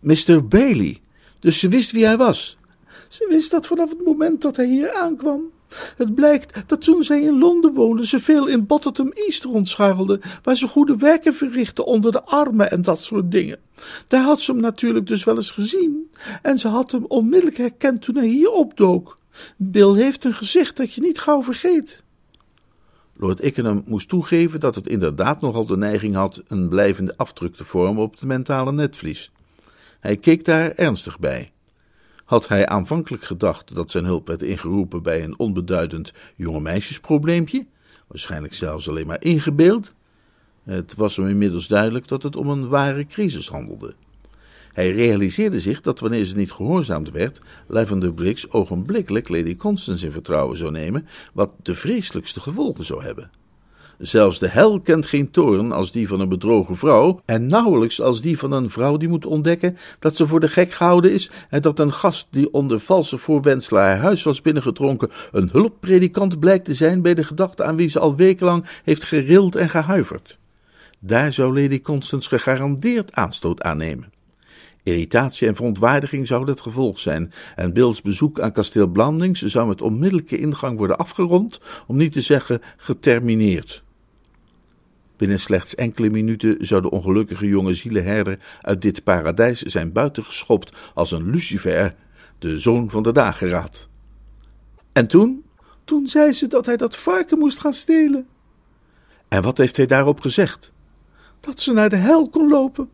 Mr. 0.00 0.46
Bailey? 0.48 1.00
Dus 1.44 1.58
ze 1.58 1.68
wist 1.68 1.90
wie 1.90 2.04
hij 2.04 2.16
was? 2.16 2.56
Ze 3.08 3.26
wist 3.28 3.50
dat 3.50 3.66
vanaf 3.66 3.90
het 3.90 4.04
moment 4.04 4.42
dat 4.42 4.56
hij 4.56 4.66
hier 4.66 4.92
aankwam. 4.92 5.50
Het 5.96 6.14
blijkt 6.14 6.62
dat 6.66 6.80
toen 6.80 7.04
zij 7.04 7.20
in 7.20 7.38
Londen 7.38 7.72
woonde, 7.72 8.06
ze 8.06 8.20
veel 8.20 8.46
in 8.46 8.66
Bottom 8.66 9.12
East 9.12 9.44
rondscharrelde, 9.44 10.20
waar 10.42 10.56
ze 10.56 10.68
goede 10.68 10.96
werken 10.96 11.34
verrichtte 11.34 11.84
onder 11.84 12.12
de 12.12 12.24
armen 12.24 12.70
en 12.70 12.82
dat 12.82 13.00
soort 13.00 13.30
dingen. 13.30 13.58
Daar 14.08 14.22
had 14.22 14.40
ze 14.40 14.52
hem 14.52 14.60
natuurlijk 14.60 15.06
dus 15.06 15.24
wel 15.24 15.36
eens 15.36 15.50
gezien, 15.50 16.10
en 16.42 16.58
ze 16.58 16.68
had 16.68 16.90
hem 16.90 17.04
onmiddellijk 17.04 17.56
herkend 17.56 18.02
toen 18.02 18.16
hij 18.16 18.26
hier 18.26 18.50
opdook. 18.50 19.18
Bill 19.56 19.94
heeft 19.94 20.24
een 20.24 20.34
gezicht 20.34 20.76
dat 20.76 20.92
je 20.92 21.00
niet 21.00 21.18
gauw 21.18 21.42
vergeet. 21.42 22.02
Lord 23.16 23.44
Ickenham 23.44 23.82
moest 23.86 24.08
toegeven 24.08 24.60
dat 24.60 24.74
het 24.74 24.88
inderdaad 24.88 25.40
nogal 25.40 25.66
de 25.66 25.76
neiging 25.76 26.14
had 26.14 26.42
een 26.48 26.68
blijvende 26.68 27.16
afdruk 27.16 27.54
te 27.54 27.64
vormen 27.64 28.02
op 28.02 28.12
het 28.12 28.22
mentale 28.22 28.72
netvlies. 28.72 29.32
Hij 30.04 30.16
keek 30.16 30.44
daar 30.44 30.72
ernstig 30.72 31.18
bij. 31.18 31.52
Had 32.24 32.48
hij 32.48 32.66
aanvankelijk 32.66 33.24
gedacht 33.24 33.74
dat 33.74 33.90
zijn 33.90 34.04
hulp 34.04 34.26
werd 34.26 34.42
ingeroepen 34.42 35.02
bij 35.02 35.24
een 35.24 35.38
onbeduidend 35.38 36.12
jongemeisjesprobleempje, 36.36 37.66
waarschijnlijk 38.08 38.54
zelfs 38.54 38.88
alleen 38.88 39.06
maar 39.06 39.22
ingebeeld? 39.22 39.94
Het 40.64 40.94
was 40.94 41.16
hem 41.16 41.28
inmiddels 41.28 41.68
duidelijk 41.68 42.08
dat 42.08 42.22
het 42.22 42.36
om 42.36 42.48
een 42.48 42.68
ware 42.68 43.06
crisis 43.06 43.48
handelde. 43.48 43.94
Hij 44.72 44.92
realiseerde 44.92 45.60
zich 45.60 45.80
dat 45.80 46.00
wanneer 46.00 46.24
ze 46.24 46.36
niet 46.36 46.52
gehoorzaamd 46.52 47.10
werd, 47.10 47.40
Lavender 47.66 48.14
Briggs 48.14 48.50
ogenblikkelijk 48.50 49.28
Lady 49.28 49.56
Constance 49.56 50.06
in 50.06 50.12
vertrouwen 50.12 50.56
zou 50.56 50.70
nemen, 50.70 51.06
wat 51.32 51.50
de 51.62 51.74
vreselijkste 51.74 52.40
gevolgen 52.40 52.84
zou 52.84 53.02
hebben. 53.02 53.30
Zelfs 53.98 54.38
de 54.38 54.48
hel 54.48 54.80
kent 54.80 55.06
geen 55.06 55.30
toorn 55.30 55.72
als 55.72 55.92
die 55.92 56.08
van 56.08 56.20
een 56.20 56.28
bedrogen 56.28 56.76
vrouw, 56.76 57.20
en 57.24 57.46
nauwelijks 57.46 58.00
als 58.00 58.22
die 58.22 58.38
van 58.38 58.52
een 58.52 58.70
vrouw 58.70 58.96
die 58.96 59.08
moet 59.08 59.26
ontdekken 59.26 59.76
dat 59.98 60.16
ze 60.16 60.26
voor 60.26 60.40
de 60.40 60.48
gek 60.48 60.72
gehouden 60.72 61.12
is 61.12 61.30
en 61.48 61.62
dat 61.62 61.78
een 61.78 61.92
gast 61.92 62.26
die 62.30 62.52
onder 62.52 62.80
valse 62.80 63.18
voorwendselen 63.18 63.82
haar 63.82 63.98
huis 63.98 64.22
was 64.22 64.42
binnengetronken 64.42 65.10
een 65.32 65.48
hulppredikant 65.52 66.38
blijkt 66.38 66.64
te 66.64 66.74
zijn 66.74 67.02
bij 67.02 67.14
de 67.14 67.24
gedachte 67.24 67.64
aan 67.64 67.76
wie 67.76 67.88
ze 67.88 67.98
al 67.98 68.16
wekenlang 68.16 68.64
heeft 68.84 69.04
gerild 69.04 69.56
en 69.56 69.68
gehuiverd. 69.68 70.38
Daar 71.00 71.32
zou 71.32 71.60
Lady 71.60 71.80
Constance 71.80 72.28
gegarandeerd 72.28 73.12
aanstoot 73.12 73.62
aannemen. 73.62 74.13
Irritatie 74.84 75.48
en 75.48 75.54
verontwaardiging 75.54 76.26
zouden 76.26 76.54
het 76.54 76.62
gevolg 76.62 76.98
zijn, 76.98 77.32
en 77.56 77.72
Bills 77.72 78.02
bezoek 78.02 78.40
aan 78.40 78.52
kasteel 78.52 78.86
Blandings 78.86 79.42
zou 79.42 79.68
met 79.68 79.82
onmiddellijke 79.82 80.38
ingang 80.38 80.78
worden 80.78 80.98
afgerond, 80.98 81.60
om 81.86 81.96
niet 81.96 82.12
te 82.12 82.20
zeggen 82.20 82.60
getermineerd. 82.76 83.82
Binnen 85.16 85.40
slechts 85.40 85.74
enkele 85.74 86.10
minuten 86.10 86.66
zou 86.66 86.82
de 86.82 86.90
ongelukkige 86.90 87.48
jonge 87.48 87.74
zielenherder 87.74 88.38
uit 88.60 88.82
dit 88.82 89.04
paradijs 89.04 89.62
zijn 89.62 89.92
buitengeschopt 89.92 90.72
als 90.94 91.10
een 91.10 91.30
lucifer, 91.30 91.94
de 92.38 92.58
zoon 92.58 92.90
van 92.90 93.02
de 93.02 93.12
dageraad. 93.12 93.88
En 94.92 95.06
toen? 95.06 95.44
Toen 95.84 96.06
zei 96.06 96.32
ze 96.32 96.46
dat 96.46 96.66
hij 96.66 96.76
dat 96.76 96.96
varken 96.96 97.38
moest 97.38 97.58
gaan 97.58 97.74
stelen. 97.74 98.26
En 99.28 99.42
wat 99.42 99.58
heeft 99.58 99.76
hij 99.76 99.86
daarop 99.86 100.20
gezegd? 100.20 100.72
Dat 101.40 101.60
ze 101.60 101.72
naar 101.72 101.90
de 101.90 101.96
hel 101.96 102.28
kon 102.28 102.48
lopen. 102.48 102.90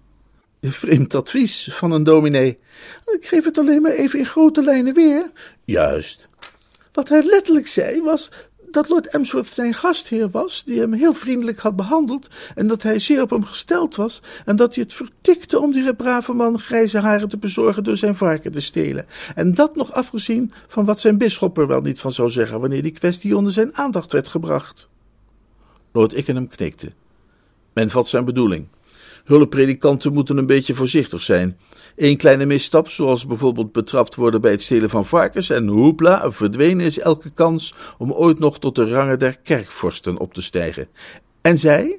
Vreemd 0.61 1.15
advies 1.15 1.69
van 1.73 1.93
een 1.93 2.05
dominee. 2.05 2.59
Ik 3.05 3.27
geef 3.27 3.45
het 3.45 3.59
alleen 3.59 3.83
maar 3.83 3.93
even 3.93 4.19
in 4.19 4.27
grote 4.27 4.63
lijnen 4.63 4.95
weer. 4.95 5.31
Juist. 5.65 6.29
Wat 6.93 7.09
hij 7.09 7.23
letterlijk 7.23 7.67
zei 7.67 8.03
was 8.03 8.31
dat 8.71 8.89
Lord 8.89 9.07
Emsworth 9.07 9.47
zijn 9.47 9.75
gastheer 9.75 10.31
was, 10.31 10.65
die 10.65 10.81
hem 10.81 10.93
heel 10.93 11.13
vriendelijk 11.13 11.59
had 11.59 11.77
behandeld, 11.77 12.29
en 12.55 12.67
dat 12.67 12.83
hij 12.83 12.99
zeer 12.99 13.23
op 13.23 13.31
hem 13.31 13.45
gesteld 13.45 13.97
was, 13.97 14.23
en 14.45 14.57
dat 14.57 14.75
hij 14.75 14.85
het 14.85 14.95
vertikte 14.95 15.61
om 15.61 15.73
die 15.73 15.95
brave 15.95 16.33
man 16.33 16.59
grijze 16.59 16.99
haren 16.99 17.29
te 17.29 17.39
bezorgen 17.39 17.85
door 17.85 17.97
zijn 17.97 18.17
varken 18.17 18.53
te 18.53 18.61
stelen. 18.61 19.07
En 19.35 19.55
dat 19.55 19.77
nog 19.77 19.93
afgezien 19.93 20.53
van 20.69 20.85
wat 20.85 21.01
zijn 21.01 21.19
bisschop 21.19 21.59
er 21.59 21.67
wel 21.67 21.81
niet 21.81 22.01
van 22.01 22.13
zou 22.13 22.31
zeggen 22.31 22.61
wanneer 22.61 22.83
die 22.83 22.93
kwestie 22.93 23.37
onder 23.37 23.53
zijn 23.53 23.77
aandacht 23.77 24.13
werd 24.13 24.29
gebracht. 24.29 24.89
Lord 25.93 26.13
Ickenham 26.13 26.49
knikte. 26.49 26.93
Men 27.73 27.91
vat 27.91 28.09
zijn 28.09 28.25
bedoeling. 28.25 28.67
Hulppredikanten 29.25 30.13
moeten 30.13 30.37
een 30.37 30.47
beetje 30.47 30.75
voorzichtig 30.75 31.23
zijn. 31.23 31.59
Eén 31.97 32.17
kleine 32.17 32.45
misstap, 32.45 32.89
zoals 32.89 33.27
bijvoorbeeld 33.27 33.73
betrapt 33.73 34.15
worden 34.15 34.41
bij 34.41 34.51
het 34.51 34.63
stelen 34.63 34.91
van 34.91 35.07
varkens, 35.07 35.51
en 35.51 35.67
hoepla, 35.67 36.33
verdwenen 36.33 36.87
is 36.87 36.99
elke 36.99 37.31
kans 37.31 37.75
om 37.99 38.13
ooit 38.13 38.39
nog 38.39 38.59
tot 38.59 38.75
de 38.75 38.89
rangen 38.89 39.19
der 39.19 39.37
kerkvorsten 39.37 40.19
op 40.19 40.35
te 40.35 40.43
stijgen. 40.43 40.89
En 41.41 41.59
zij? 41.59 41.99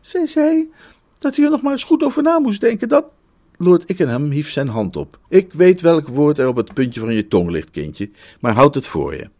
Zij 0.00 0.26
zei 0.26 0.70
dat 1.18 1.36
hij 1.36 1.44
er 1.44 1.50
nog 1.50 1.62
maar 1.62 1.72
eens 1.72 1.84
goed 1.84 2.02
over 2.02 2.22
na 2.22 2.38
moest 2.38 2.60
denken, 2.60 2.88
dat... 2.88 3.04
Lord 3.56 3.90
Ickenham 3.90 4.30
hief 4.30 4.50
zijn 4.50 4.68
hand 4.68 4.96
op. 4.96 5.18
Ik 5.28 5.52
weet 5.52 5.80
welk 5.80 6.08
woord 6.08 6.38
er 6.38 6.48
op 6.48 6.56
het 6.56 6.74
puntje 6.74 7.00
van 7.00 7.14
je 7.14 7.28
tong 7.28 7.50
ligt, 7.50 7.70
kindje, 7.70 8.10
maar 8.40 8.54
houd 8.54 8.74
het 8.74 8.86
voor 8.86 9.14
je. 9.14 9.30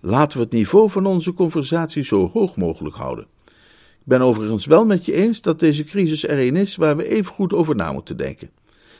Laten 0.00 0.38
we 0.38 0.44
het 0.44 0.52
niveau 0.52 0.90
van 0.90 1.06
onze 1.06 1.34
conversatie 1.34 2.04
zo 2.04 2.30
hoog 2.32 2.56
mogelijk 2.56 2.96
houden. 2.96 3.26
Ik 4.00 4.06
ben 4.06 4.20
overigens 4.20 4.66
wel 4.66 4.84
met 4.84 5.04
je 5.04 5.12
eens 5.12 5.40
dat 5.40 5.58
deze 5.58 5.84
crisis 5.84 6.28
er 6.28 6.38
een 6.38 6.56
is 6.56 6.76
waar 6.76 6.96
we 6.96 7.08
even 7.08 7.32
goed 7.32 7.52
over 7.52 7.76
na 7.76 7.92
moeten 7.92 8.16
denken. 8.16 8.50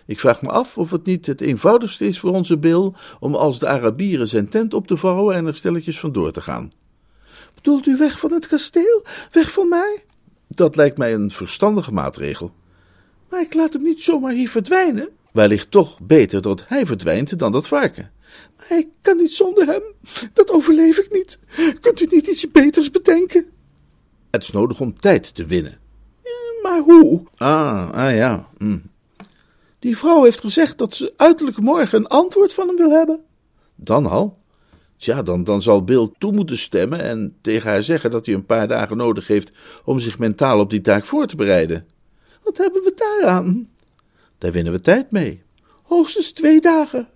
Ik 0.07 0.21
vraag 0.21 0.43
me 0.43 0.49
af 0.49 0.79
of 0.79 0.91
het 0.91 1.05
niet 1.05 1.27
het 1.27 1.41
eenvoudigste 1.41 2.07
is 2.07 2.19
voor 2.19 2.31
onze 2.31 2.59
Bill 2.59 2.93
om 3.21 3.35
als 3.35 3.59
de 3.59 3.69
Arabieren 3.69 4.27
zijn 4.27 4.49
tent 4.49 4.75
op 4.75 4.87
te 4.87 4.97
vouwen 4.97 5.35
en 5.35 5.47
er 5.47 5.55
stilletjes 5.55 6.01
vandoor 6.01 6.33
te 6.33 6.41
gaan. 6.41 6.71
Bedoelt 7.55 7.87
u 7.87 7.97
weg 7.97 8.19
van 8.19 8.33
het 8.33 8.47
kasteel? 8.47 9.05
Weg 9.33 9.53
van 9.53 9.69
mij? 9.69 10.05
Dat 10.49 10.77
lijkt 10.77 10.99
mij 10.99 11.15
een 11.15 11.31
verstandige 11.31 11.93
maatregel. 11.93 12.53
Maar 13.29 13.41
ik 13.41 13.55
laat 13.55 13.73
hem 13.73 13.83
niet 13.83 14.03
zomaar 14.03 14.33
hier 14.33 14.49
verdwijnen. 14.49 15.09
Wellicht 15.33 15.71
toch 15.71 16.01
beter 16.01 16.43
dat 16.43 16.65
hij 16.67 16.87
verdwijnt 16.87 17.39
dan 17.39 17.53
dat 17.53 17.69
varken. 17.69 18.11
Maar 18.57 18.79
ik 18.79 18.89
kan 19.01 19.17
niet 19.17 19.33
zonder 19.33 19.67
hem. 19.67 19.83
Dat 20.33 20.51
overleef 20.51 20.99
ik 20.99 21.13
niet. 21.13 21.39
Kunt 21.81 22.01
u 22.01 22.07
niet 22.11 22.27
iets 22.27 22.51
beters 22.51 22.91
bedenken? 22.91 23.47
Het 24.31 24.43
is 24.43 24.51
nodig 24.51 24.81
om 24.81 25.01
tijd 25.01 25.35
te 25.35 25.47
winnen. 25.47 25.79
Maar 26.63 26.81
hoe? 26.81 27.23
Ah, 27.37 27.91
ah 27.91 28.15
ja. 28.15 28.47
Hm. 28.59 28.79
Die 29.79 29.97
vrouw 29.97 30.23
heeft 30.23 30.41
gezegd 30.41 30.79
dat 30.79 30.95
ze 30.95 31.13
uiterlijk 31.17 31.59
morgen 31.59 31.99
een 31.99 32.07
antwoord 32.07 32.53
van 32.53 32.67
hem 32.67 32.77
wil 32.77 32.91
hebben. 32.91 33.21
Dan 33.75 34.07
al? 34.07 34.39
Tja, 34.97 35.23
dan, 35.23 35.45
dan 35.45 35.63
zal 35.63 35.85
Bill 35.85 36.11
toe 36.19 36.33
moeten 36.33 36.59
stemmen 36.59 37.01
en 37.01 37.37
tegen 37.41 37.71
haar 37.71 37.83
zeggen 37.83 38.11
dat 38.11 38.27
hij 38.27 38.35
een 38.35 38.47
paar 38.47 38.69
dagen 38.69 38.97
nodig 38.97 39.27
heeft 39.27 39.53
om 39.85 40.01
zich 40.01 40.19
mentaal 40.19 40.61
op 40.61 40.71
die 40.71 40.81
taak 40.81 41.05
voor 41.05 41.27
te 41.27 41.37
bereiden. 41.37 41.87
Wat 42.43 42.57
hebben 42.57 42.83
we 42.83 42.93
daaraan? 42.97 43.69
Daar 44.39 44.53
winnen 44.53 44.73
we 44.73 44.81
tijd 44.81 45.11
mee. 45.11 45.43
Hoogstens 45.83 46.33
twee 46.33 46.61
dagen. 46.61 47.09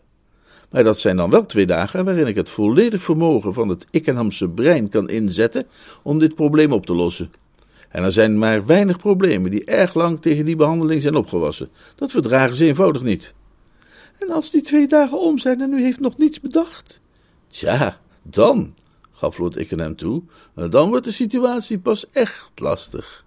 Maar 0.75 0.85
dat 0.85 0.99
zijn 0.99 1.16
dan 1.16 1.31
wel 1.31 1.47
twee 1.47 1.66
dagen 1.66 2.05
waarin 2.05 2.27
ik 2.27 2.35
het 2.35 2.51
volledig 2.51 3.03
vermogen 3.03 3.55
van 3.55 3.68
het 3.68 3.85
Ickenhamse 3.91 4.49
brein 4.49 4.89
kan 4.89 5.09
inzetten 5.09 5.66
om 6.03 6.18
dit 6.18 6.35
probleem 6.35 6.72
op 6.72 6.87
te 6.87 6.95
lossen. 6.95 7.33
En 7.89 8.05
er 8.05 8.12
zijn 8.12 8.39
maar 8.39 8.66
weinig 8.66 8.99
problemen 8.99 9.51
die 9.51 9.64
erg 9.64 9.95
lang 9.95 10.22
tegen 10.22 10.45
die 10.45 10.57
behandeling 10.57 11.03
zijn 11.03 11.14
opgewassen. 11.14 11.68
Dat 11.95 12.11
verdragen 12.11 12.57
ze 12.57 12.64
eenvoudig 12.64 13.03
niet. 13.03 13.35
En 14.18 14.31
als 14.31 14.51
die 14.51 14.62
twee 14.62 14.89
dagen 14.89 15.20
om 15.20 15.39
zijn 15.39 15.61
en 15.61 15.72
u 15.72 15.83
heeft 15.83 16.01
nog 16.01 16.16
niets 16.16 16.41
bedacht? 16.41 17.01
Tja, 17.49 18.01
dan, 18.22 18.75
gaf 19.12 19.39
Lord 19.39 19.57
Ickenham 19.57 19.97
toe, 19.97 20.22
dan 20.55 20.89
wordt 20.89 21.05
de 21.05 21.12
situatie 21.12 21.79
pas 21.79 22.11
echt 22.11 22.51
lastig. 22.55 23.25